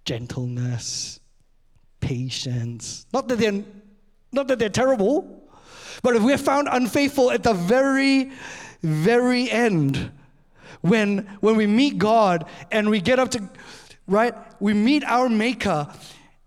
gentleness, 0.04 1.18
patience. 2.00 3.06
Not 3.12 3.26
that 3.28 3.38
they're 3.38 3.64
not 4.32 4.48
that 4.48 4.58
they're 4.58 4.68
terrible, 4.68 5.48
but 6.02 6.16
if 6.16 6.22
we're 6.22 6.38
found 6.38 6.68
unfaithful 6.70 7.30
at 7.30 7.42
the 7.42 7.54
very, 7.54 8.32
very 8.82 9.50
end, 9.50 10.10
when 10.82 11.18
when 11.40 11.56
we 11.56 11.66
meet 11.66 11.98
God 11.98 12.44
and 12.70 12.90
we 12.90 13.00
get 13.00 13.18
up 13.18 13.30
to 13.30 13.48
right, 14.06 14.34
we 14.60 14.74
meet 14.74 15.04
our 15.04 15.28
Maker 15.28 15.88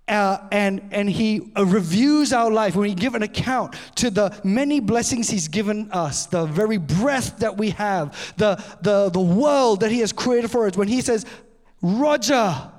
uh, 0.08 0.38
and, 0.52 0.82
and 0.92 1.10
he 1.10 1.52
uh, 1.58 1.66
reviews 1.66 2.32
our 2.32 2.50
life, 2.50 2.76
when 2.76 2.88
he 2.88 2.96
give 2.96 3.14
an 3.14 3.24
account 3.24 3.76
to 3.96 4.10
the 4.10 4.38
many 4.44 4.80
blessings 4.80 5.30
he's 5.30 5.48
given 5.48 5.92
us, 5.92 6.28
the 6.28 6.46
very 6.46 6.78
breath 6.78 7.40
that 7.40 7.58
we 7.58 7.72
have, 7.72 8.34
the, 8.38 8.64
the, 8.82 9.10
the 9.10 9.20
world 9.20 9.82
that 9.82 9.92
he 9.92 10.00
has 10.00 10.14
created 10.14 10.50
for 10.50 10.66
us, 10.66 10.78
when 10.78 10.88
he 10.88 11.02
says, 11.02 11.26
Roger, 11.82 12.72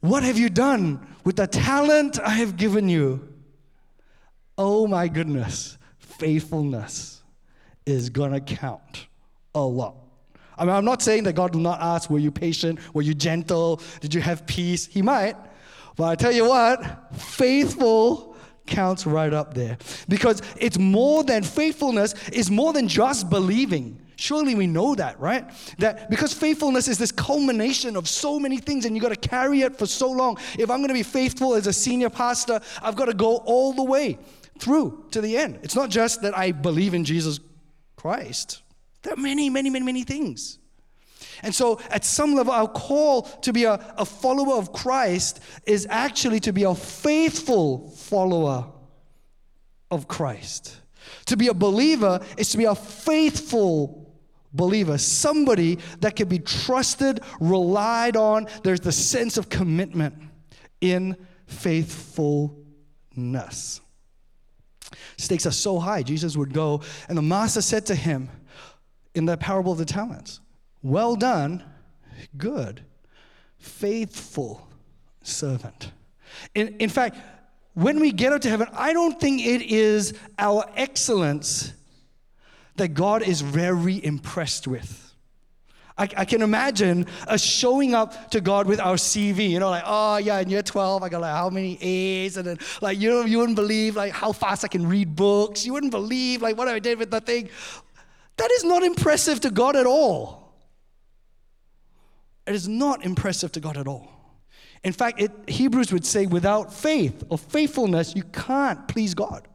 what 0.00 0.22
have 0.22 0.38
you 0.38 0.48
done 0.48 1.06
with 1.24 1.36
the 1.36 1.46
talent 1.46 2.18
I 2.20 2.30
have 2.30 2.56
given 2.56 2.88
you? 2.88 3.28
Oh 4.56 4.86
my 4.86 5.08
goodness, 5.08 5.76
faithfulness 5.98 7.22
is 7.84 8.10
gonna 8.10 8.40
count 8.40 9.06
a 9.54 9.60
lot. 9.60 9.96
I 10.56 10.64
mean, 10.64 10.74
I'm 10.74 10.84
not 10.84 11.02
saying 11.02 11.24
that 11.24 11.34
God 11.34 11.54
will 11.54 11.62
not 11.62 11.80
ask, 11.80 12.10
were 12.10 12.18
you 12.18 12.32
patient? 12.32 12.80
Were 12.92 13.02
you 13.02 13.14
gentle? 13.14 13.80
Did 14.00 14.12
you 14.12 14.20
have 14.20 14.46
peace? 14.46 14.86
He 14.86 15.02
might. 15.02 15.36
But 15.98 16.10
I 16.10 16.14
tell 16.14 16.32
you 16.32 16.48
what, 16.48 17.12
faithful 17.12 18.36
counts 18.66 19.04
right 19.04 19.34
up 19.34 19.52
there. 19.52 19.76
Because 20.08 20.40
it's 20.56 20.78
more 20.78 21.24
than 21.24 21.42
faithfulness, 21.42 22.14
is 22.28 22.50
more 22.52 22.72
than 22.72 22.86
just 22.86 23.28
believing. 23.28 24.00
Surely 24.14 24.54
we 24.54 24.68
know 24.68 24.94
that, 24.94 25.18
right? 25.18 25.50
That 25.78 26.08
because 26.08 26.32
faithfulness 26.32 26.86
is 26.86 26.98
this 26.98 27.10
culmination 27.10 27.96
of 27.96 28.08
so 28.08 28.38
many 28.38 28.58
things 28.58 28.84
and 28.84 28.94
you 28.94 29.02
got 29.02 29.08
to 29.08 29.28
carry 29.28 29.62
it 29.62 29.76
for 29.76 29.86
so 29.86 30.08
long. 30.08 30.38
If 30.56 30.70
I'm 30.70 30.78
going 30.78 30.88
to 30.88 30.94
be 30.94 31.02
faithful 31.02 31.54
as 31.54 31.66
a 31.66 31.72
senior 31.72 32.10
pastor, 32.10 32.60
I've 32.80 32.96
got 32.96 33.06
to 33.06 33.14
go 33.14 33.38
all 33.38 33.72
the 33.72 33.84
way 33.84 34.18
through 34.60 35.06
to 35.10 35.20
the 35.20 35.36
end. 35.36 35.58
It's 35.64 35.76
not 35.76 35.90
just 35.90 36.22
that 36.22 36.36
I 36.36 36.52
believe 36.52 36.94
in 36.94 37.04
Jesus 37.04 37.40
Christ. 37.96 38.62
There 39.02 39.14
are 39.14 39.16
many, 39.16 39.50
many, 39.50 39.68
many, 39.68 39.84
many 39.84 40.04
things. 40.04 40.58
And 41.42 41.54
so, 41.54 41.80
at 41.90 42.04
some 42.04 42.34
level, 42.34 42.52
our 42.52 42.68
call 42.68 43.22
to 43.22 43.52
be 43.52 43.64
a, 43.64 43.74
a 43.96 44.04
follower 44.04 44.54
of 44.54 44.72
Christ 44.72 45.40
is 45.66 45.86
actually 45.88 46.40
to 46.40 46.52
be 46.52 46.64
a 46.64 46.74
faithful 46.74 47.90
follower 47.90 48.66
of 49.90 50.08
Christ. 50.08 50.76
To 51.26 51.36
be 51.36 51.48
a 51.48 51.54
believer 51.54 52.20
is 52.36 52.50
to 52.50 52.58
be 52.58 52.64
a 52.64 52.74
faithful 52.74 54.12
believer, 54.52 54.98
somebody 54.98 55.78
that 56.00 56.16
can 56.16 56.28
be 56.28 56.38
trusted, 56.38 57.20
relied 57.40 58.16
on. 58.16 58.46
There's 58.62 58.80
the 58.80 58.92
sense 58.92 59.36
of 59.36 59.48
commitment 59.48 60.14
in 60.80 61.16
faithfulness. 61.46 63.80
Stakes 65.16 65.46
are 65.46 65.52
so 65.52 65.78
high, 65.78 66.02
Jesus 66.02 66.36
would 66.36 66.52
go, 66.52 66.82
and 67.08 67.18
the 67.18 67.22
master 67.22 67.60
said 67.60 67.86
to 67.86 67.94
him 67.94 68.30
in 69.14 69.24
the 69.24 69.36
parable 69.36 69.72
of 69.72 69.78
the 69.78 69.84
talents, 69.84 70.40
well 70.82 71.16
done, 71.16 71.62
good, 72.36 72.82
faithful 73.58 74.68
servant. 75.22 75.92
In, 76.54 76.76
in 76.78 76.88
fact, 76.88 77.16
when 77.74 78.00
we 78.00 78.12
get 78.12 78.32
up 78.32 78.40
to 78.42 78.50
heaven, 78.50 78.68
I 78.72 78.92
don't 78.92 79.20
think 79.20 79.44
it 79.44 79.62
is 79.62 80.14
our 80.38 80.64
excellence 80.74 81.72
that 82.76 82.88
God 82.88 83.22
is 83.22 83.40
very 83.40 84.04
impressed 84.04 84.66
with. 84.66 85.04
I, 85.96 86.08
I, 86.16 86.24
can 86.24 86.42
imagine 86.42 87.06
us 87.26 87.42
showing 87.42 87.92
up 87.92 88.30
to 88.30 88.40
God 88.40 88.66
with 88.66 88.78
our 88.78 88.94
CV, 88.94 89.50
you 89.50 89.58
know, 89.58 89.70
like, 89.70 89.82
oh 89.84 90.18
yeah, 90.18 90.38
in 90.38 90.48
year 90.48 90.62
12, 90.62 91.02
I 91.02 91.08
got 91.08 91.20
like 91.20 91.32
how 91.32 91.50
many 91.50 91.76
A's, 91.80 92.36
and 92.36 92.46
then 92.46 92.58
like, 92.80 93.00
you 93.00 93.10
know, 93.10 93.22
you 93.22 93.38
wouldn't 93.38 93.56
believe 93.56 93.96
like 93.96 94.12
how 94.12 94.30
fast 94.30 94.64
I 94.64 94.68
can 94.68 94.88
read 94.88 95.16
books. 95.16 95.66
You 95.66 95.72
wouldn't 95.72 95.90
believe 95.90 96.40
like 96.40 96.56
what 96.56 96.68
I 96.68 96.78
did 96.78 96.98
with 96.98 97.10
the 97.10 97.20
thing. 97.20 97.48
That 98.36 98.50
is 98.52 98.62
not 98.62 98.84
impressive 98.84 99.40
to 99.40 99.50
God 99.50 99.74
at 99.74 99.86
all. 99.86 100.37
It 102.48 102.54
is 102.54 102.66
not 102.66 103.04
impressive 103.04 103.52
to 103.52 103.60
God 103.60 103.76
at 103.76 103.86
all. 103.86 104.08
In 104.82 104.92
fact, 104.92 105.20
it, 105.20 105.30
Hebrews 105.46 105.92
would 105.92 106.06
say 106.06 106.24
without 106.24 106.72
faith 106.72 107.22
or 107.28 107.36
faithfulness, 107.36 108.16
you 108.16 108.22
can't 108.22 108.88
please 108.88 109.12
God. 109.12 109.46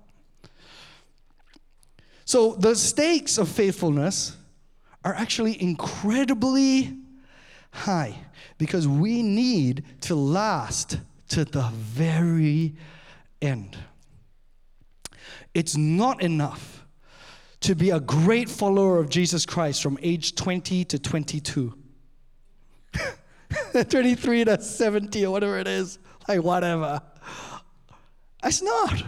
So 2.25 2.53
the 2.53 2.75
stakes 2.75 3.39
of 3.39 3.49
faithfulness 3.49 4.37
are 5.03 5.13
actually 5.13 5.59
incredibly 5.61 6.95
high 7.71 8.15
because 8.59 8.87
we 8.87 9.23
need 9.23 9.83
to 10.01 10.13
last 10.13 10.99
to 11.29 11.45
the 11.45 11.69
very 11.73 12.75
end. 13.41 13.75
It's 15.55 15.75
not 15.75 16.21
enough 16.21 16.85
to 17.61 17.73
be 17.73 17.89
a 17.89 17.99
great 17.99 18.49
follower 18.49 18.99
of 18.99 19.09
Jesus 19.09 19.47
Christ 19.47 19.81
from 19.81 19.97
age 20.03 20.35
20 20.35 20.85
to 20.85 20.99
22. 20.99 21.73
23 23.89 24.45
to 24.45 24.61
70 24.61 25.25
or 25.25 25.31
whatever 25.31 25.59
it 25.59 25.67
is. 25.67 25.99
Like, 26.27 26.41
whatever. 26.41 27.01
It's 28.43 28.61
not. 28.61 29.03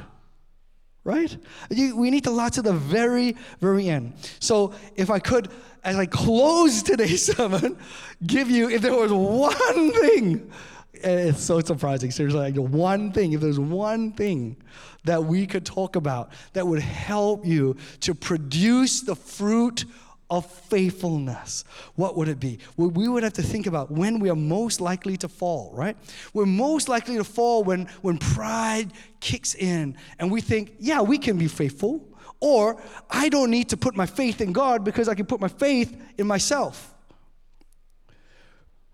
Right? 1.03 1.37
You, 1.69 1.95
we 1.95 2.09
need 2.09 2.23
to 2.23 2.31
last 2.31 2.55
to 2.55 2.61
the 2.61 2.73
very, 2.73 3.35
very 3.59 3.89
end. 3.89 4.13
So, 4.39 4.73
if 4.95 5.09
I 5.09 5.19
could, 5.19 5.49
as 5.83 5.97
I 5.97 6.07
close 6.07 6.81
today's 6.81 7.25
sermon, 7.35 7.77
give 8.25 8.49
you, 8.49 8.69
if 8.69 8.81
there 8.81 8.95
was 8.95 9.11
one 9.13 9.91
thing, 9.91 10.51
it's 10.93 11.43
so 11.43 11.59
surprising, 11.59 12.11
seriously, 12.11 12.39
like 12.39 12.55
one 12.55 13.11
thing, 13.11 13.33
if 13.33 13.41
there's 13.41 13.59
one 13.59 14.11
thing 14.13 14.57
that 15.03 15.23
we 15.23 15.45
could 15.45 15.65
talk 15.65 15.95
about 15.95 16.31
that 16.53 16.65
would 16.65 16.81
help 16.81 17.45
you 17.45 17.75
to 18.01 18.15
produce 18.15 19.01
the 19.01 19.15
fruit 19.15 19.85
of 20.29 20.45
faithfulness, 20.45 21.63
what 21.95 22.17
would 22.17 22.27
it 22.27 22.39
be? 22.39 22.59
Well, 22.77 22.89
we 22.89 23.07
would 23.07 23.23
have 23.23 23.33
to 23.33 23.43
think 23.43 23.67
about 23.67 23.91
when 23.91 24.19
we 24.19 24.29
are 24.29 24.35
most 24.35 24.81
likely 24.81 25.17
to 25.17 25.27
fall, 25.27 25.71
right? 25.73 25.95
We're 26.33 26.47
most 26.47 26.89
likely 26.89 27.17
to 27.17 27.23
fall 27.23 27.63
when, 27.63 27.85
when 28.01 28.17
pride 28.17 28.91
kicks 29.19 29.53
in 29.53 29.97
and 30.17 30.31
we 30.31 30.41
think, 30.41 30.73
yeah, 30.79 31.01
we 31.01 31.17
can 31.17 31.37
be 31.37 31.47
faithful, 31.47 32.07
or 32.39 32.81
I 33.09 33.29
don't 33.29 33.51
need 33.51 33.69
to 33.69 33.77
put 33.77 33.95
my 33.95 34.05
faith 34.05 34.41
in 34.41 34.51
God 34.51 34.83
because 34.83 35.07
I 35.07 35.15
can 35.15 35.25
put 35.25 35.39
my 35.39 35.47
faith 35.47 35.95
in 36.17 36.27
myself. 36.27 36.93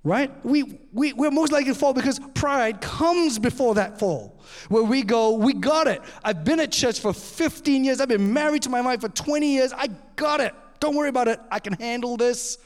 Right? 0.03 0.31
We, 0.43 0.79
we, 0.91 1.13
we're 1.13 1.31
most 1.31 1.51
likely 1.51 1.71
to 1.71 1.77
fall 1.77 1.93
because 1.93 2.19
pride 2.33 2.81
comes 2.81 3.37
before 3.37 3.75
that 3.75 3.99
fall. 3.99 4.41
Where 4.67 4.83
we 4.83 5.03
go, 5.03 5.35
we 5.35 5.53
got 5.53 5.87
it. 5.87 6.01
I've 6.23 6.43
been 6.43 6.59
at 6.59 6.71
church 6.71 6.99
for 6.99 7.13
15 7.13 7.83
years. 7.83 8.01
I've 8.01 8.09
been 8.09 8.33
married 8.33 8.63
to 8.63 8.69
my 8.69 8.81
wife 8.81 9.01
for 9.01 9.09
20 9.09 9.47
years. 9.47 9.71
I 9.71 9.89
got 10.15 10.41
it. 10.41 10.55
Don't 10.81 10.95
worry 10.95 11.09
about 11.09 11.29
it. 11.29 11.39
I 11.49 11.59
can 11.59 11.73
handle 11.73 12.17
this. 12.17 12.57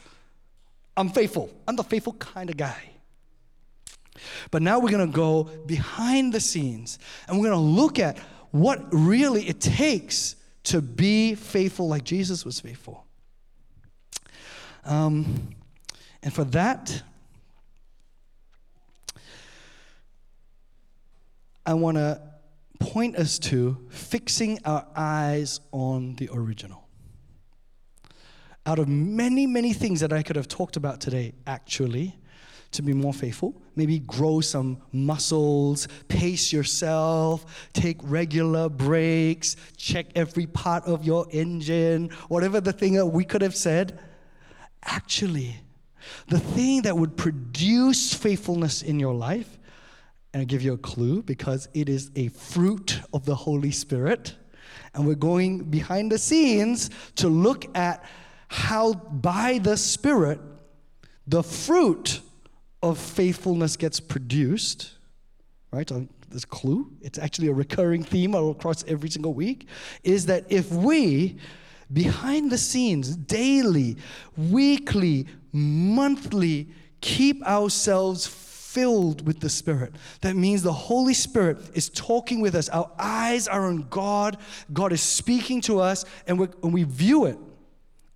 I'm 0.96 1.10
faithful. 1.10 1.50
I'm 1.68 1.76
the 1.76 1.84
faithful 1.84 2.14
kind 2.14 2.48
of 2.50 2.56
guy. 2.56 2.90
But 4.50 4.62
now 4.62 4.78
we're 4.78 4.90
going 4.90 5.06
to 5.06 5.14
go 5.14 5.44
behind 5.44 6.32
the 6.32 6.40
scenes 6.40 6.98
and 7.28 7.38
we're 7.38 7.50
going 7.50 7.60
to 7.60 7.80
look 7.82 7.98
at 7.98 8.18
what 8.50 8.82
really 8.90 9.46
it 9.46 9.60
takes 9.60 10.34
to 10.64 10.80
be 10.80 11.34
faithful 11.34 11.88
like 11.88 12.04
Jesus 12.04 12.44
was 12.44 12.58
faithful. 12.58 13.04
Um, 14.86 15.50
and 16.22 16.32
for 16.32 16.44
that, 16.44 17.02
I 21.66 21.74
want 21.74 21.98
to 21.98 22.22
point 22.78 23.16
us 23.16 23.38
to 23.40 23.76
fixing 23.90 24.58
our 24.64 24.86
eyes 24.96 25.60
on 25.72 26.14
the 26.14 26.30
original 26.32 26.85
out 28.66 28.80
of 28.80 28.88
many, 28.88 29.46
many 29.46 29.72
things 29.72 30.00
that 30.00 30.12
I 30.12 30.22
could 30.22 30.36
have 30.36 30.48
talked 30.48 30.76
about 30.76 31.00
today, 31.00 31.32
actually, 31.46 32.16
to 32.72 32.82
be 32.82 32.92
more 32.92 33.14
faithful. 33.14 33.54
Maybe 33.76 34.00
grow 34.00 34.40
some 34.40 34.78
muscles, 34.92 35.86
pace 36.08 36.52
yourself, 36.52 37.70
take 37.72 37.96
regular 38.02 38.68
breaks, 38.68 39.54
check 39.76 40.06
every 40.16 40.46
part 40.46 40.84
of 40.84 41.04
your 41.04 41.26
engine, 41.30 42.10
whatever 42.28 42.60
the 42.60 42.72
thing 42.72 42.94
that 42.94 43.06
we 43.06 43.24
could 43.24 43.40
have 43.40 43.54
said. 43.54 44.00
Actually, 44.82 45.56
the 46.26 46.40
thing 46.40 46.82
that 46.82 46.96
would 46.96 47.16
produce 47.16 48.12
faithfulness 48.12 48.82
in 48.82 48.98
your 48.98 49.14
life, 49.14 49.58
and 50.32 50.40
I'll 50.42 50.46
give 50.46 50.62
you 50.62 50.72
a 50.72 50.78
clue 50.78 51.22
because 51.22 51.68
it 51.72 51.88
is 51.88 52.10
a 52.16 52.28
fruit 52.28 53.00
of 53.12 53.24
the 53.24 53.34
Holy 53.34 53.70
Spirit. 53.70 54.34
And 54.92 55.06
we're 55.06 55.14
going 55.14 55.64
behind 55.64 56.10
the 56.10 56.18
scenes 56.18 56.90
to 57.16 57.28
look 57.28 57.64
at 57.76 58.04
how 58.48 58.94
by 58.94 59.58
the 59.58 59.76
Spirit 59.76 60.40
the 61.26 61.42
fruit 61.42 62.20
of 62.82 62.98
faithfulness 62.98 63.76
gets 63.76 63.98
produced, 63.98 64.92
right? 65.72 65.90
Um, 65.90 66.08
so 66.08 66.28
This 66.30 66.44
clue, 66.44 66.90
it's 67.00 67.18
actually 67.18 67.48
a 67.48 67.52
recurring 67.52 68.04
theme 68.04 68.34
across 68.34 68.84
every 68.86 69.10
single 69.10 69.34
week, 69.34 69.68
is 70.04 70.26
that 70.26 70.44
if 70.48 70.70
we 70.70 71.36
behind 71.92 72.50
the 72.50 72.58
scenes, 72.58 73.16
daily, 73.16 73.96
weekly, 74.36 75.26
monthly, 75.52 76.68
keep 77.00 77.44
ourselves 77.46 78.26
filled 78.26 79.26
with 79.26 79.40
the 79.40 79.48
Spirit. 79.48 79.94
That 80.20 80.36
means 80.36 80.62
the 80.62 80.72
Holy 80.72 81.14
Spirit 81.14 81.58
is 81.74 81.88
talking 81.90 82.40
with 82.40 82.54
us. 82.54 82.68
Our 82.68 82.90
eyes 82.98 83.48
are 83.48 83.66
on 83.66 83.86
God. 83.88 84.36
God 84.72 84.92
is 84.92 85.00
speaking 85.00 85.60
to 85.62 85.80
us, 85.80 86.04
and, 86.26 86.40
and 86.62 86.74
we 86.74 86.84
view 86.84 87.24
it 87.26 87.38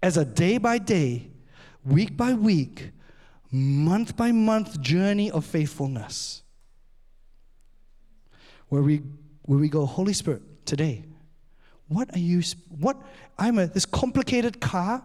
as 0.03 0.17
a 0.17 0.25
day 0.25 0.59
by 0.59 0.79
day, 0.79 1.31
week 1.85 2.17
by 2.17 2.33
week, 2.33 2.91
month 3.51 4.17
by 4.17 4.33
month 4.33 4.81
journey 4.81 5.31
of 5.31 5.45
faithfulness. 5.45 6.43
Where 8.69 8.83
we, 8.83 9.03
where 9.43 9.59
we 9.59 9.69
go, 9.69 9.85
Holy 9.85 10.13
Spirit, 10.13 10.43
today, 10.65 11.05
what 11.89 12.15
are 12.15 12.21
you, 12.21 12.43
what, 12.79 12.97
I'm 13.39 13.59
a, 13.59 13.67
this 13.67 13.85
complicated 13.85 14.61
car, 14.61 15.03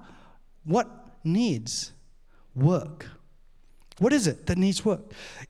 what 0.64 0.88
needs 1.24 1.92
work? 2.54 3.08
What 3.98 4.14
is 4.14 4.28
it 4.28 4.46
that 4.46 4.58
needs 4.58 4.86
work? 4.86 5.02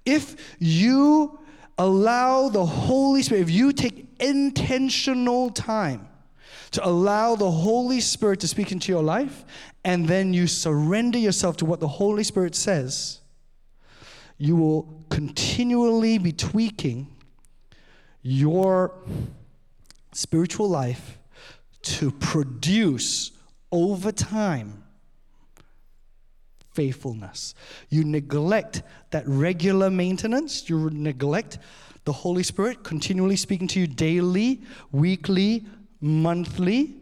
If 0.06 0.56
you 0.60 1.40
allow 1.78 2.48
the 2.50 2.66
Holy 2.66 3.22
Spirit, 3.22 3.42
if 3.42 3.50
you 3.50 3.74
take 3.74 4.08
intentional 4.20 5.50
time 5.50 6.08
to 6.76 6.86
allow 6.86 7.36
the 7.36 7.50
Holy 7.50 8.02
Spirit 8.02 8.42
to 8.42 8.48
speak 8.48 8.72
into 8.72 8.92
your 8.92 9.04
life, 9.04 9.46
and 9.84 10.08
then 10.08 10.34
you 10.34 10.46
surrender 10.46 11.18
yourself 11.18 11.56
to 11.58 11.66
what 11.66 11.80
the 11.80 11.88
Holy 11.88 12.24
Spirit 12.24 12.54
says, 12.54 13.22
you 14.38 14.58
will 14.58 15.06
continually 15.10 16.18
be 16.18 16.34
tweaking 16.34 17.08
your 18.22 18.94
spiritual 20.12 20.68
life 20.68 21.18
to 21.82 22.12
produce 22.12 23.32
over 23.72 24.12
time 24.12 24.84
faithfulness. 26.74 27.56
You 27.90 28.04
neglect 28.04 28.84
that 29.12 29.24
regular 29.26 29.90
maintenance, 29.90 30.70
you 30.70 30.90
neglect 30.90 31.58
the 32.04 32.12
Holy 32.12 32.44
Spirit 32.44 32.84
continually 32.84 33.38
speaking 33.38 33.68
to 33.70 33.80
you 33.80 33.88
daily, 33.88 34.62
weekly, 34.92 35.64
monthly. 36.06 36.96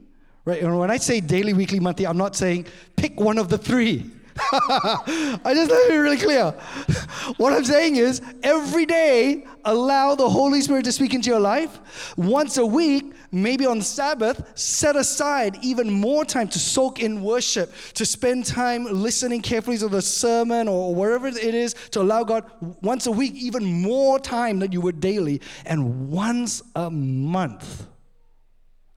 Right? 0.46 0.62
And 0.62 0.78
when 0.80 0.90
I 0.90 0.98
say 0.98 1.20
daily, 1.20 1.54
weekly, 1.54 1.80
monthly, 1.80 2.08
I'm 2.08 2.18
not 2.18 2.36
saying 2.36 2.68
pick 2.96 3.20
one 3.20 3.38
of 3.38 3.50
the 3.50 3.58
three. 3.58 4.10
I 4.52 5.52
just 5.54 5.70
let 5.70 5.86
it 5.86 5.90
be 5.90 5.98
really 5.98 6.18
clear. 6.18 6.52
what 7.38 7.54
I'm 7.54 7.64
saying 7.64 7.98
is 7.98 8.22
every 8.42 8.86
day, 8.86 9.46
allow 9.64 10.16
the 10.16 10.28
Holy 10.28 10.60
Spirit 10.62 10.86
to 10.86 10.92
speak 10.92 11.14
into 11.14 11.30
your 11.30 11.40
life. 11.40 12.14
Once 12.18 12.58
a 12.58 12.66
week, 12.66 13.14
maybe 13.32 13.66
on 13.66 13.82
Sabbath, 13.82 14.58
set 14.58 14.96
aside 14.96 15.60
even 15.62 15.90
more 15.90 16.26
time 16.26 16.48
to 16.48 16.60
soak 16.60 17.00
in 17.00 17.22
worship, 17.22 17.72
to 17.94 18.06
spend 18.06 18.46
time 18.46 18.86
listening 18.86 19.42
carefully 19.42 19.78
to 19.78 19.88
the 19.88 20.02
sermon 20.02 20.68
or 20.68 20.96
wherever 20.96 21.28
it 21.28 21.38
is, 21.38 21.76
to 21.92 22.02
allow 22.02 22.24
God 22.24 22.44
once 22.82 23.06
a 23.06 23.12
week, 23.12 23.36
even 23.36 23.64
more 23.64 24.20
time 24.20 24.60
than 24.60 24.72
you 24.72 24.82
would 24.82 25.00
daily. 25.00 25.42
And 25.66 26.10
once 26.10 26.64
a 26.76 26.90
month, 26.90 27.88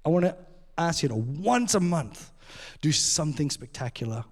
I 0.07 0.09
want 0.09 0.25
to 0.25 0.37
ask 0.79 1.03
you 1.03 1.11
to 1.11 1.17
once 1.17 1.75
a 1.75 1.81
month, 1.81 2.31
do 2.81 2.93
something 2.93 3.51
spectacular 3.51 4.25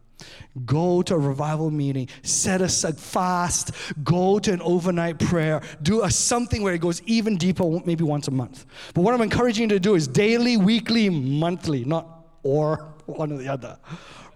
Go 0.65 1.03
to 1.03 1.15
a 1.15 1.19
revival 1.19 1.71
meeting, 1.71 2.09
set 2.23 2.61
a 2.61 2.69
fast, 2.69 3.73
go 4.05 4.39
to 4.39 4.53
an 4.53 4.63
overnight 4.63 5.19
prayer, 5.19 5.61
do 5.83 6.05
a 6.05 6.11
something 6.11 6.63
where 6.63 6.75
it 6.75 6.81
goes 6.81 7.03
even 7.03 7.37
deeper, 7.37 7.65
maybe 7.85 8.05
once 8.05 8.29
a 8.29 8.31
month. 8.31 8.67
But 8.95 9.03
what 9.03 9.15
I'm 9.15 9.21
encouraging 9.21 9.63
you 9.63 9.69
to 9.71 9.81
do 9.81 9.95
is 9.95 10.07
daily, 10.07 10.57
weekly, 10.57 11.11
monthly, 11.11 11.85
not 11.85 12.27
or 12.43 12.95
one 13.07 13.33
or 13.33 13.39
the 13.39 13.49
other, 13.49 13.79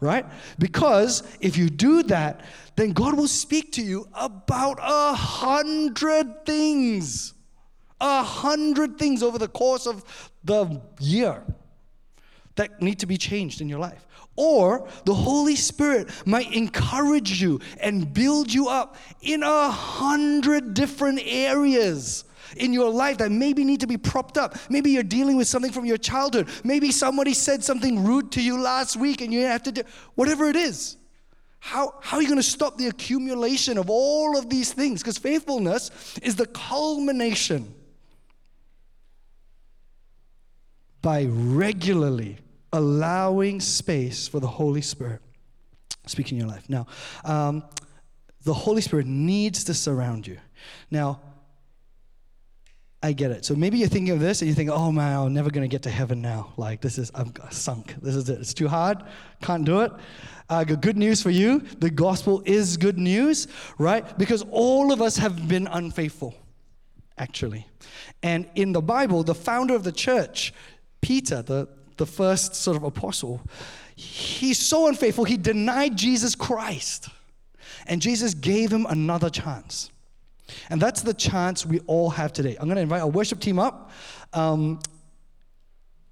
right? 0.01 0.27
Because 0.59 1.23
if 1.41 1.57
you 1.57 1.71
do 1.71 2.03
that, 2.05 2.41
then 2.77 2.93
God 2.93 3.17
will 3.17 3.29
speak 3.29 3.73
to 3.73 3.83
you 3.83 4.09
about 4.15 4.79
a 4.83 5.15
hundred 5.15 6.45
things, 6.45 7.35
a 8.01 8.23
hundred 8.23 8.99
things 8.99 9.23
over 9.23 9.39
the 9.39 9.49
course 9.49 9.87
of 9.87 10.05
the 10.45 10.81
year 11.01 11.43
that 12.57 12.83
need 12.83 12.99
to 12.99 13.07
be 13.07 13.17
changed 13.17 13.61
in 13.61 13.69
your 13.69 13.79
life. 13.79 14.07
Or 14.37 14.89
the 15.05 15.15
Holy 15.15 15.57
Spirit 15.57 16.11
might 16.27 16.53
encourage 16.53 17.41
you 17.41 17.61
and 17.81 18.13
build 18.13 18.53
you 18.53 18.69
up 18.69 18.97
in 19.21 19.43
a 19.43 19.71
hundred 19.71 20.75
different 20.75 21.21
areas 21.25 22.25
in 22.57 22.73
your 22.73 22.91
life 22.91 23.19
that 23.19 23.31
maybe 23.31 23.65
need 23.65 23.81
to 23.81 23.87
be 23.87 23.97
propped 23.97 24.39
up. 24.39 24.57
Maybe 24.71 24.91
you're 24.91 25.03
dealing 25.03 25.37
with 25.37 25.49
something 25.49 25.73
from 25.73 25.85
your 25.87 25.97
childhood. 25.97 26.49
Maybe 26.65 26.93
somebody 26.93 27.35
said 27.35 27.65
something 27.65 28.05
rude 28.05 28.33
to 28.33 28.43
you 28.43 28.61
last 28.61 28.97
week 28.97 29.21
and 29.21 29.33
you 29.33 29.45
have 29.45 29.65
to 29.65 29.73
do 29.73 29.83
whatever 30.15 30.49
it 30.49 30.57
is. 30.57 30.97
How, 31.61 31.95
how 32.01 32.19
are 32.19 32.23
you 32.23 32.29
going 32.29 32.39
to 32.39 32.43
stop 32.43 32.79
the 32.79 32.87
accumulation 32.87 33.79
of 33.79 33.91
all 33.91 34.39
of 34.39 34.49
these 34.49 34.73
things? 34.73 35.03
Because 35.03 35.19
faithfulness 35.19 35.91
is 36.23 36.37
the 36.37 36.47
culmination 36.47 37.75
by 41.03 41.25
regularly 41.27 42.39
allowing 42.73 43.61
space 43.61 44.29
for 44.29 44.41
the 44.41 44.47
Holy 44.47 44.83
Spirit 44.83 45.21
speaking 46.07 46.39
in 46.39 46.47
your 46.47 46.55
life. 46.55 46.69
Now, 46.69 46.87
um, 47.25 47.65
the 48.45 48.55
Holy 48.55 48.81
Spirit 48.81 49.07
needs 49.07 49.65
to 49.65 49.75
surround 49.75 50.27
you. 50.27 50.39
Now, 50.91 51.21
I 53.03 53.13
get 53.13 53.31
it. 53.31 53.45
So 53.45 53.55
maybe 53.55 53.79
you're 53.79 53.89
thinking 53.89 54.13
of 54.13 54.19
this 54.19 54.43
and 54.43 54.49
you 54.49 54.55
think, 54.55 54.71
oh 54.71 54.91
man, 54.91 55.17
I'm 55.19 55.35
never 55.35 55.51
going 55.51 55.63
to 55.63 55.69
get 55.69 55.83
to 55.85 55.91
heaven 55.91 56.21
now. 56.21 56.53
Like, 56.57 56.81
this 56.81 56.99
is, 56.99 57.13
I'm 57.15 57.33
sunk. 57.51 57.95
This 58.03 58.17
is 58.17 58.29
it. 58.29 58.41
It's 58.41 58.55
too 58.55 58.67
hard. 58.67 59.05
Can't 59.41 59.65
do 59.65 59.83
it. 59.83 59.93
Uh, 60.49 60.65
good 60.65 60.97
news 60.97 61.23
for 61.23 61.31
you. 61.31 61.61
The 61.79 61.91
gospel 61.91 62.43
is 62.45 62.77
good 62.77 62.99
news, 62.99 63.47
right? 63.79 64.19
Because 64.19 64.45
all 64.51 64.93
of 64.93 65.01
us 65.01 65.17
have 65.19 65.47
been 65.47 65.69
unfaithful, 65.69 66.35
actually. 67.19 67.69
And 68.23 68.49
in 68.57 68.73
the 68.73 68.81
Bible, 68.81 69.23
the 69.23 69.35
founder 69.35 69.77
of 69.77 69.85
the 69.85 69.93
church, 69.93 70.53
Peter, 71.01 71.43
the, 71.43 71.69
the 71.97 72.07
first 72.07 72.55
sort 72.55 72.77
of 72.77 72.83
apostle, 72.83 73.41
he's 73.97 74.59
so 74.59 74.89
unfaithful, 74.89 75.25
he 75.25 75.37
denied 75.37 75.97
Jesus 75.97 76.35
Christ. 76.35 77.09
And 77.87 78.03
Jesus 78.03 78.35
gave 78.35 78.71
him 78.71 78.87
another 78.87 79.31
chance. 79.31 79.91
And 80.71 80.81
that's 80.81 81.03
the 81.03 81.15
chance 81.15 81.67
we 81.67 81.81
all 81.81 82.11
have 82.11 82.33
today. 82.33 82.57
I'm 82.59 82.67
going 82.67 82.77
to 82.77 82.83
invite 82.83 83.03
our 83.03 83.09
worship 83.09 83.41
team 83.41 83.59
up. 83.59 83.91
Um, 84.33 84.81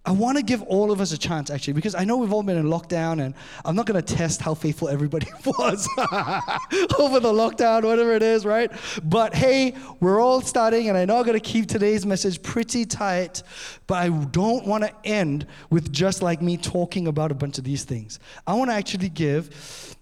I 0.06 0.12
want 0.12 0.38
to 0.38 0.44
give 0.44 0.62
all 0.62 0.92
of 0.92 1.00
us 1.00 1.10
a 1.10 1.18
chance, 1.18 1.50
actually, 1.50 1.72
because 1.72 1.96
I 1.96 2.04
know 2.04 2.16
we've 2.16 2.32
all 2.32 2.44
been 2.44 2.56
in 2.56 2.66
lockdown, 2.66 3.24
and 3.24 3.34
I'm 3.64 3.74
not 3.74 3.86
going 3.86 4.00
to 4.00 4.14
test 4.14 4.40
how 4.40 4.54
faithful 4.54 4.88
everybody 4.88 5.26
was 5.44 5.88
over 5.98 7.18
the 7.18 7.32
lockdown, 7.32 7.82
whatever 7.82 8.12
it 8.14 8.22
is, 8.22 8.46
right? 8.46 8.70
But 9.02 9.34
hey, 9.34 9.74
we're 9.98 10.20
all 10.20 10.40
starting, 10.40 10.88
and 10.88 10.96
I 10.96 11.06
know 11.06 11.18
I'm 11.18 11.26
going 11.26 11.38
to 11.38 11.44
keep 11.44 11.66
today's 11.66 12.06
message 12.06 12.40
pretty 12.40 12.84
tight, 12.84 13.42
but 13.88 13.96
I 13.96 14.08
don't 14.08 14.64
want 14.64 14.84
to 14.84 14.94
end 15.04 15.44
with 15.70 15.92
just 15.92 16.22
like 16.22 16.40
me 16.40 16.56
talking 16.56 17.08
about 17.08 17.32
a 17.32 17.34
bunch 17.34 17.58
of 17.58 17.64
these 17.64 17.82
things. 17.82 18.20
I 18.46 18.54
want 18.54 18.70
to 18.70 18.74
actually 18.74 19.08
give, 19.08 19.96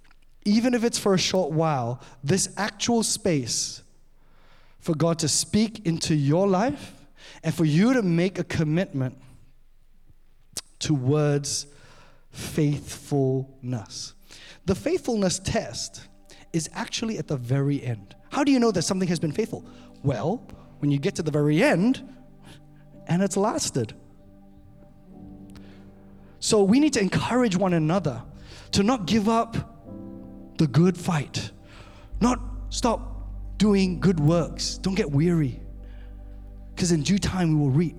even 0.45 0.75
if 0.75 0.85
it's 0.85 0.99
for 0.99 1.15
a 1.15 1.19
short 1.19 1.51
while, 1.51 2.03
this 2.23 2.51
actual 2.59 3.03
space 3.03 3.83
for 4.81 4.95
God 4.95 5.19
to 5.21 5.29
speak 5.29 5.87
into 5.87 6.15
your 6.15 6.47
life 6.47 6.93
and 7.43 7.55
for 7.55 7.65
you 7.65 7.95
to 7.95 8.03
make 8.03 8.39
a 8.39 8.45
commitment 8.45 9.17
towards 10.85 11.67
faithfulness. 12.31 14.15
The 14.67 14.75
faithfulness 14.75 15.39
test 15.39 16.09
is 16.53 16.69
actually 16.75 17.17
at 17.17 17.27
the 17.27 17.39
very 17.39 17.83
end. 17.83 18.15
How 18.31 18.45
do 18.45 18.53
you 18.53 18.61
know 18.61 18.71
that 18.71 18.83
something 18.83 19.09
has 19.09 19.19
been 19.19 19.33
faithful? 19.33 19.65
Well, 20.03 20.47
when 20.81 20.91
you 20.91 20.99
get 20.99 21.15
to 21.15 21.23
the 21.23 21.31
very 21.31 21.63
end 21.63 22.07
and 23.07 23.23
it's 23.23 23.39
lasted. 23.39 23.95
So 26.39 26.63
we 26.63 26.81
need 26.81 26.93
to 26.93 27.01
encourage 27.01 27.57
one 27.57 27.73
another 27.73 28.23
to 28.73 28.83
not 28.83 29.07
give 29.07 29.27
up 29.27 29.57
the 30.59 30.67
good 30.67 30.99
fight, 30.99 31.51
not 32.21 32.39
stop 32.69 33.57
doing 33.57 34.01
good 34.01 34.21
works. 34.21 34.77
Don't 34.77 34.95
get 34.95 35.11
weary, 35.11 35.61
because 36.75 36.93
in 36.93 37.03
due 37.03 37.19
time 37.19 37.55
we 37.55 37.61
will 37.61 37.71
reap 37.71 37.97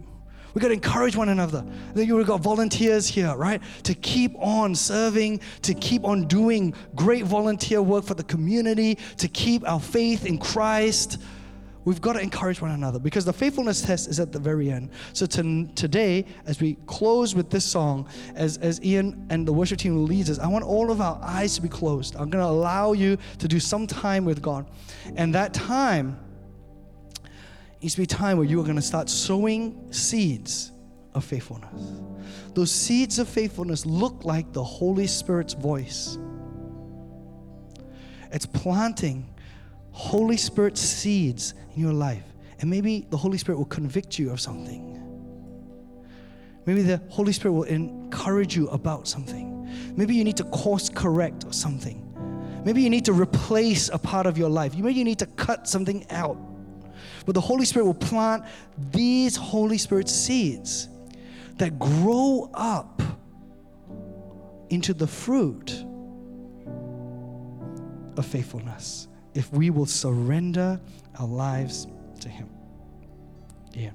we 0.55 0.61
got 0.61 0.69
to 0.69 0.73
encourage 0.73 1.17
one 1.17 1.27
another. 1.29 1.65
Then 1.93 2.07
you've 2.07 2.25
got 2.25 2.39
volunteers 2.39 3.07
here, 3.07 3.35
right? 3.35 3.61
To 3.83 3.93
keep 3.93 4.33
on 4.39 4.73
serving, 4.73 5.41
to 5.63 5.73
keep 5.73 6.05
on 6.05 6.27
doing 6.27 6.73
great 6.95 7.25
volunteer 7.25 7.81
work 7.81 8.05
for 8.05 8.13
the 8.13 8.23
community, 8.23 8.97
to 9.17 9.27
keep 9.27 9.67
our 9.69 9.81
faith 9.81 10.25
in 10.25 10.37
Christ. 10.37 11.21
We've 11.83 11.99
got 11.99 12.13
to 12.13 12.21
encourage 12.21 12.61
one 12.61 12.71
another 12.71 12.99
because 12.99 13.25
the 13.25 13.33
faithfulness 13.33 13.81
test 13.81 14.07
is 14.07 14.19
at 14.21 14.31
the 14.31 14.39
very 14.39 14.71
end. 14.71 14.91
So 15.11 15.25
to, 15.25 15.67
today, 15.75 16.25
as 16.45 16.61
we 16.61 16.77
close 16.87 17.35
with 17.35 17.49
this 17.49 17.65
song, 17.65 18.07
as, 18.33 18.57
as 18.57 18.81
Ian 18.81 19.27
and 19.29 19.45
the 19.45 19.53
worship 19.53 19.79
team 19.79 20.05
leads 20.05 20.29
us, 20.29 20.39
I 20.39 20.47
want 20.47 20.63
all 20.63 20.89
of 20.89 21.01
our 21.01 21.19
eyes 21.21 21.55
to 21.55 21.61
be 21.61 21.69
closed. 21.69 22.15
I'm 22.15 22.29
going 22.29 22.43
to 22.43 22.49
allow 22.49 22.93
you 22.93 23.17
to 23.39 23.47
do 23.49 23.59
some 23.59 23.87
time 23.87 24.23
with 24.23 24.41
God. 24.41 24.65
And 25.17 25.35
that 25.35 25.53
time, 25.53 26.17
needs 27.85 27.93
to 27.93 27.99
be 27.99 28.03
a 28.05 28.07
time 28.07 28.37
where 28.37 28.47
you 28.47 28.59
are 28.59 28.63
going 28.63 28.75
to 28.75 28.81
start 28.81 29.07
sowing 29.07 29.77
seeds 29.93 30.71
of 31.13 31.23
faithfulness. 31.23 32.01
Those 32.55 32.71
seeds 32.71 33.19
of 33.19 33.29
faithfulness 33.29 33.85
look 33.85 34.25
like 34.25 34.51
the 34.53 34.63
Holy 34.63 35.05
Spirit's 35.05 35.53
voice. 35.53 36.17
It's 38.31 38.47
planting 38.47 39.31
Holy 39.91 40.35
Spirit 40.35 40.79
seeds 40.79 41.53
in 41.75 41.81
your 41.83 41.93
life. 41.93 42.23
And 42.59 42.71
maybe 42.71 43.05
the 43.11 43.17
Holy 43.17 43.37
Spirit 43.37 43.59
will 43.59 43.65
convict 43.65 44.17
you 44.17 44.31
of 44.31 44.41
something. 44.41 44.99
Maybe 46.65 46.81
the 46.81 46.99
Holy 47.09 47.33
Spirit 47.33 47.53
will 47.53 47.63
encourage 47.65 48.55
you 48.55 48.67
about 48.69 49.07
something. 49.07 49.69
Maybe 49.95 50.15
you 50.15 50.23
need 50.23 50.37
to 50.37 50.43
course 50.45 50.89
correct 50.89 51.53
something. 51.53 52.01
Maybe 52.65 52.81
you 52.81 52.89
need 52.89 53.05
to 53.05 53.13
replace 53.13 53.89
a 53.89 53.99
part 53.99 54.25
of 54.25 54.39
your 54.39 54.49
life. 54.49 54.75
Maybe 54.75 54.95
you 54.95 55.03
need 55.03 55.19
to 55.19 55.27
cut 55.27 55.67
something 55.67 56.03
out. 56.09 56.54
But 57.25 57.33
the 57.33 57.41
Holy 57.41 57.65
Spirit 57.65 57.85
will 57.85 57.93
plant 57.93 58.43
these 58.91 59.35
Holy 59.35 59.77
Spirit 59.77 60.09
seeds 60.09 60.89
that 61.57 61.79
grow 61.79 62.49
up 62.53 63.01
into 64.69 64.93
the 64.93 65.07
fruit 65.07 65.85
of 68.17 68.25
faithfulness 68.25 69.07
if 69.33 69.51
we 69.51 69.69
will 69.69 69.85
surrender 69.85 70.79
our 71.19 71.27
lives 71.27 71.88
to 72.21 72.29
Him. 72.29 72.49
Yeah. 73.73 73.91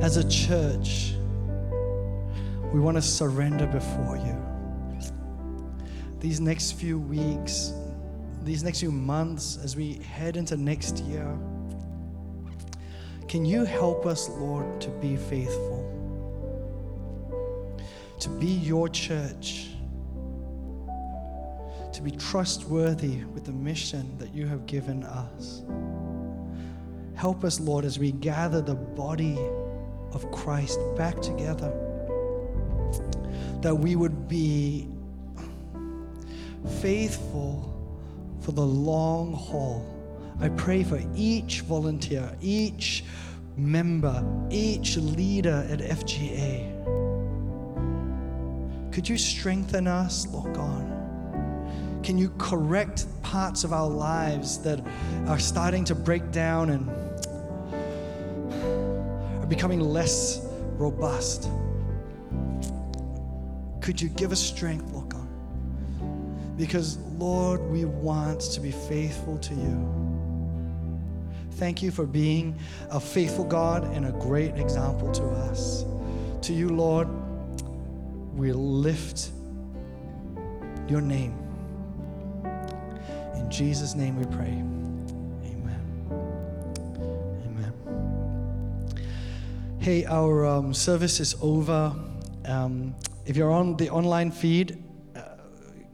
As 0.00 0.16
a 0.16 0.28
church, 0.28 1.14
we 2.72 2.80
want 2.80 2.96
to 2.96 3.02
surrender 3.02 3.66
before 3.66 4.16
you. 4.16 4.36
These 6.20 6.40
next 6.40 6.72
few 6.72 6.98
weeks, 6.98 7.72
these 8.42 8.62
next 8.62 8.80
few 8.80 8.92
months, 8.92 9.58
as 9.62 9.76
we 9.76 9.94
head 9.94 10.36
into 10.36 10.56
next 10.56 10.98
year, 11.00 11.36
can 13.28 13.44
you 13.44 13.64
help 13.64 14.06
us, 14.06 14.28
Lord, 14.28 14.80
to 14.82 14.88
be 14.88 15.16
faithful? 15.16 15.88
To 18.20 18.28
be 18.28 18.46
your 18.46 18.88
church, 18.88 19.68
to 21.92 22.02
be 22.02 22.12
trustworthy 22.12 23.24
with 23.34 23.44
the 23.44 23.52
mission 23.52 24.16
that 24.18 24.32
you 24.34 24.46
have 24.46 24.66
given 24.66 25.02
us. 25.02 25.62
Help 27.14 27.44
us, 27.44 27.58
Lord, 27.58 27.84
as 27.84 27.98
we 27.98 28.12
gather 28.12 28.60
the 28.60 28.74
body 28.74 29.38
of 30.14 30.30
Christ 30.30 30.78
back 30.96 31.20
together, 31.20 31.72
that 33.60 33.74
we 33.74 33.96
would 33.96 34.28
be 34.28 34.88
faithful 36.80 37.68
for 38.40 38.52
the 38.52 38.66
long 38.66 39.32
haul. 39.32 39.86
I 40.40 40.48
pray 40.50 40.82
for 40.82 41.00
each 41.14 41.60
volunteer, 41.60 42.30
each 42.40 43.04
member, 43.56 44.24
each 44.50 44.96
leader 44.96 45.66
at 45.70 45.78
FGA. 45.78 46.80
Could 48.92 49.08
you 49.08 49.16
strengthen 49.16 49.86
us, 49.86 50.26
Lord 50.28 50.54
God? 50.54 50.84
Can 52.02 52.18
you 52.18 52.30
correct 52.36 53.06
parts 53.22 53.64
of 53.64 53.72
our 53.72 53.88
lives 53.88 54.58
that 54.58 54.80
are 55.26 55.38
starting 55.38 55.84
to 55.84 55.94
break 55.94 56.32
down 56.32 56.70
and 56.70 56.90
becoming 59.54 59.80
less 59.80 60.40
robust? 60.78 61.50
Could 63.82 64.00
you 64.00 64.08
give 64.08 64.32
us 64.32 64.40
strength, 64.40 64.90
Lord 64.92 65.10
God? 65.10 65.28
Because, 66.56 66.96
Lord, 67.18 67.60
we 67.70 67.84
want 67.84 68.40
to 68.40 68.60
be 68.60 68.70
faithful 68.70 69.36
to 69.36 69.54
you. 69.54 70.58
Thank 71.52 71.82
you 71.82 71.90
for 71.90 72.06
being 72.06 72.58
a 72.90 72.98
faithful 72.98 73.44
God 73.44 73.84
and 73.94 74.06
a 74.06 74.12
great 74.12 74.56
example 74.56 75.12
to 75.12 75.24
us. 75.24 75.84
To 76.46 76.54
you, 76.54 76.70
Lord, 76.70 77.06
we 78.34 78.52
lift 78.52 79.32
your 80.88 81.02
name. 81.02 81.36
In 83.34 83.50
Jesus' 83.50 83.94
name 83.94 84.16
we 84.18 84.24
pray. 84.34 84.71
Hey, 89.82 90.04
our 90.04 90.46
um, 90.46 90.72
service 90.72 91.18
is 91.18 91.34
over. 91.42 91.92
Um, 92.44 92.94
if 93.26 93.36
you're 93.36 93.50
on 93.50 93.76
the 93.76 93.90
online 93.90 94.30
feed, 94.30 94.80
uh, 95.16 95.22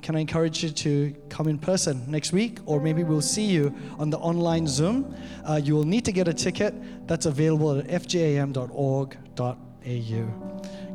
can 0.03 0.15
I 0.15 0.19
encourage 0.19 0.63
you 0.63 0.69
to 0.69 1.17
come 1.31 1.49
in 1.49 1.59
person 1.59 2.05
next 2.07 2.35
week? 2.35 2.59
Or 2.67 2.83
maybe 2.83 3.03
we'll 3.03 3.23
see 3.23 3.47
you 3.47 3.75
on 3.99 4.11
the 4.11 4.19
online 4.19 4.67
Zoom. 4.67 5.17
Uh, 5.43 5.59
you 5.65 5.75
will 5.75 5.87
need 5.87 6.05
to 6.05 6.13
get 6.13 6.29
a 6.29 6.35
ticket 6.35 6.75
that's 7.09 7.25
available 7.25 7.79
at 7.79 7.87
fjam.org.au. 7.87 9.15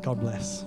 God 0.03 0.19
bless. 0.19 0.65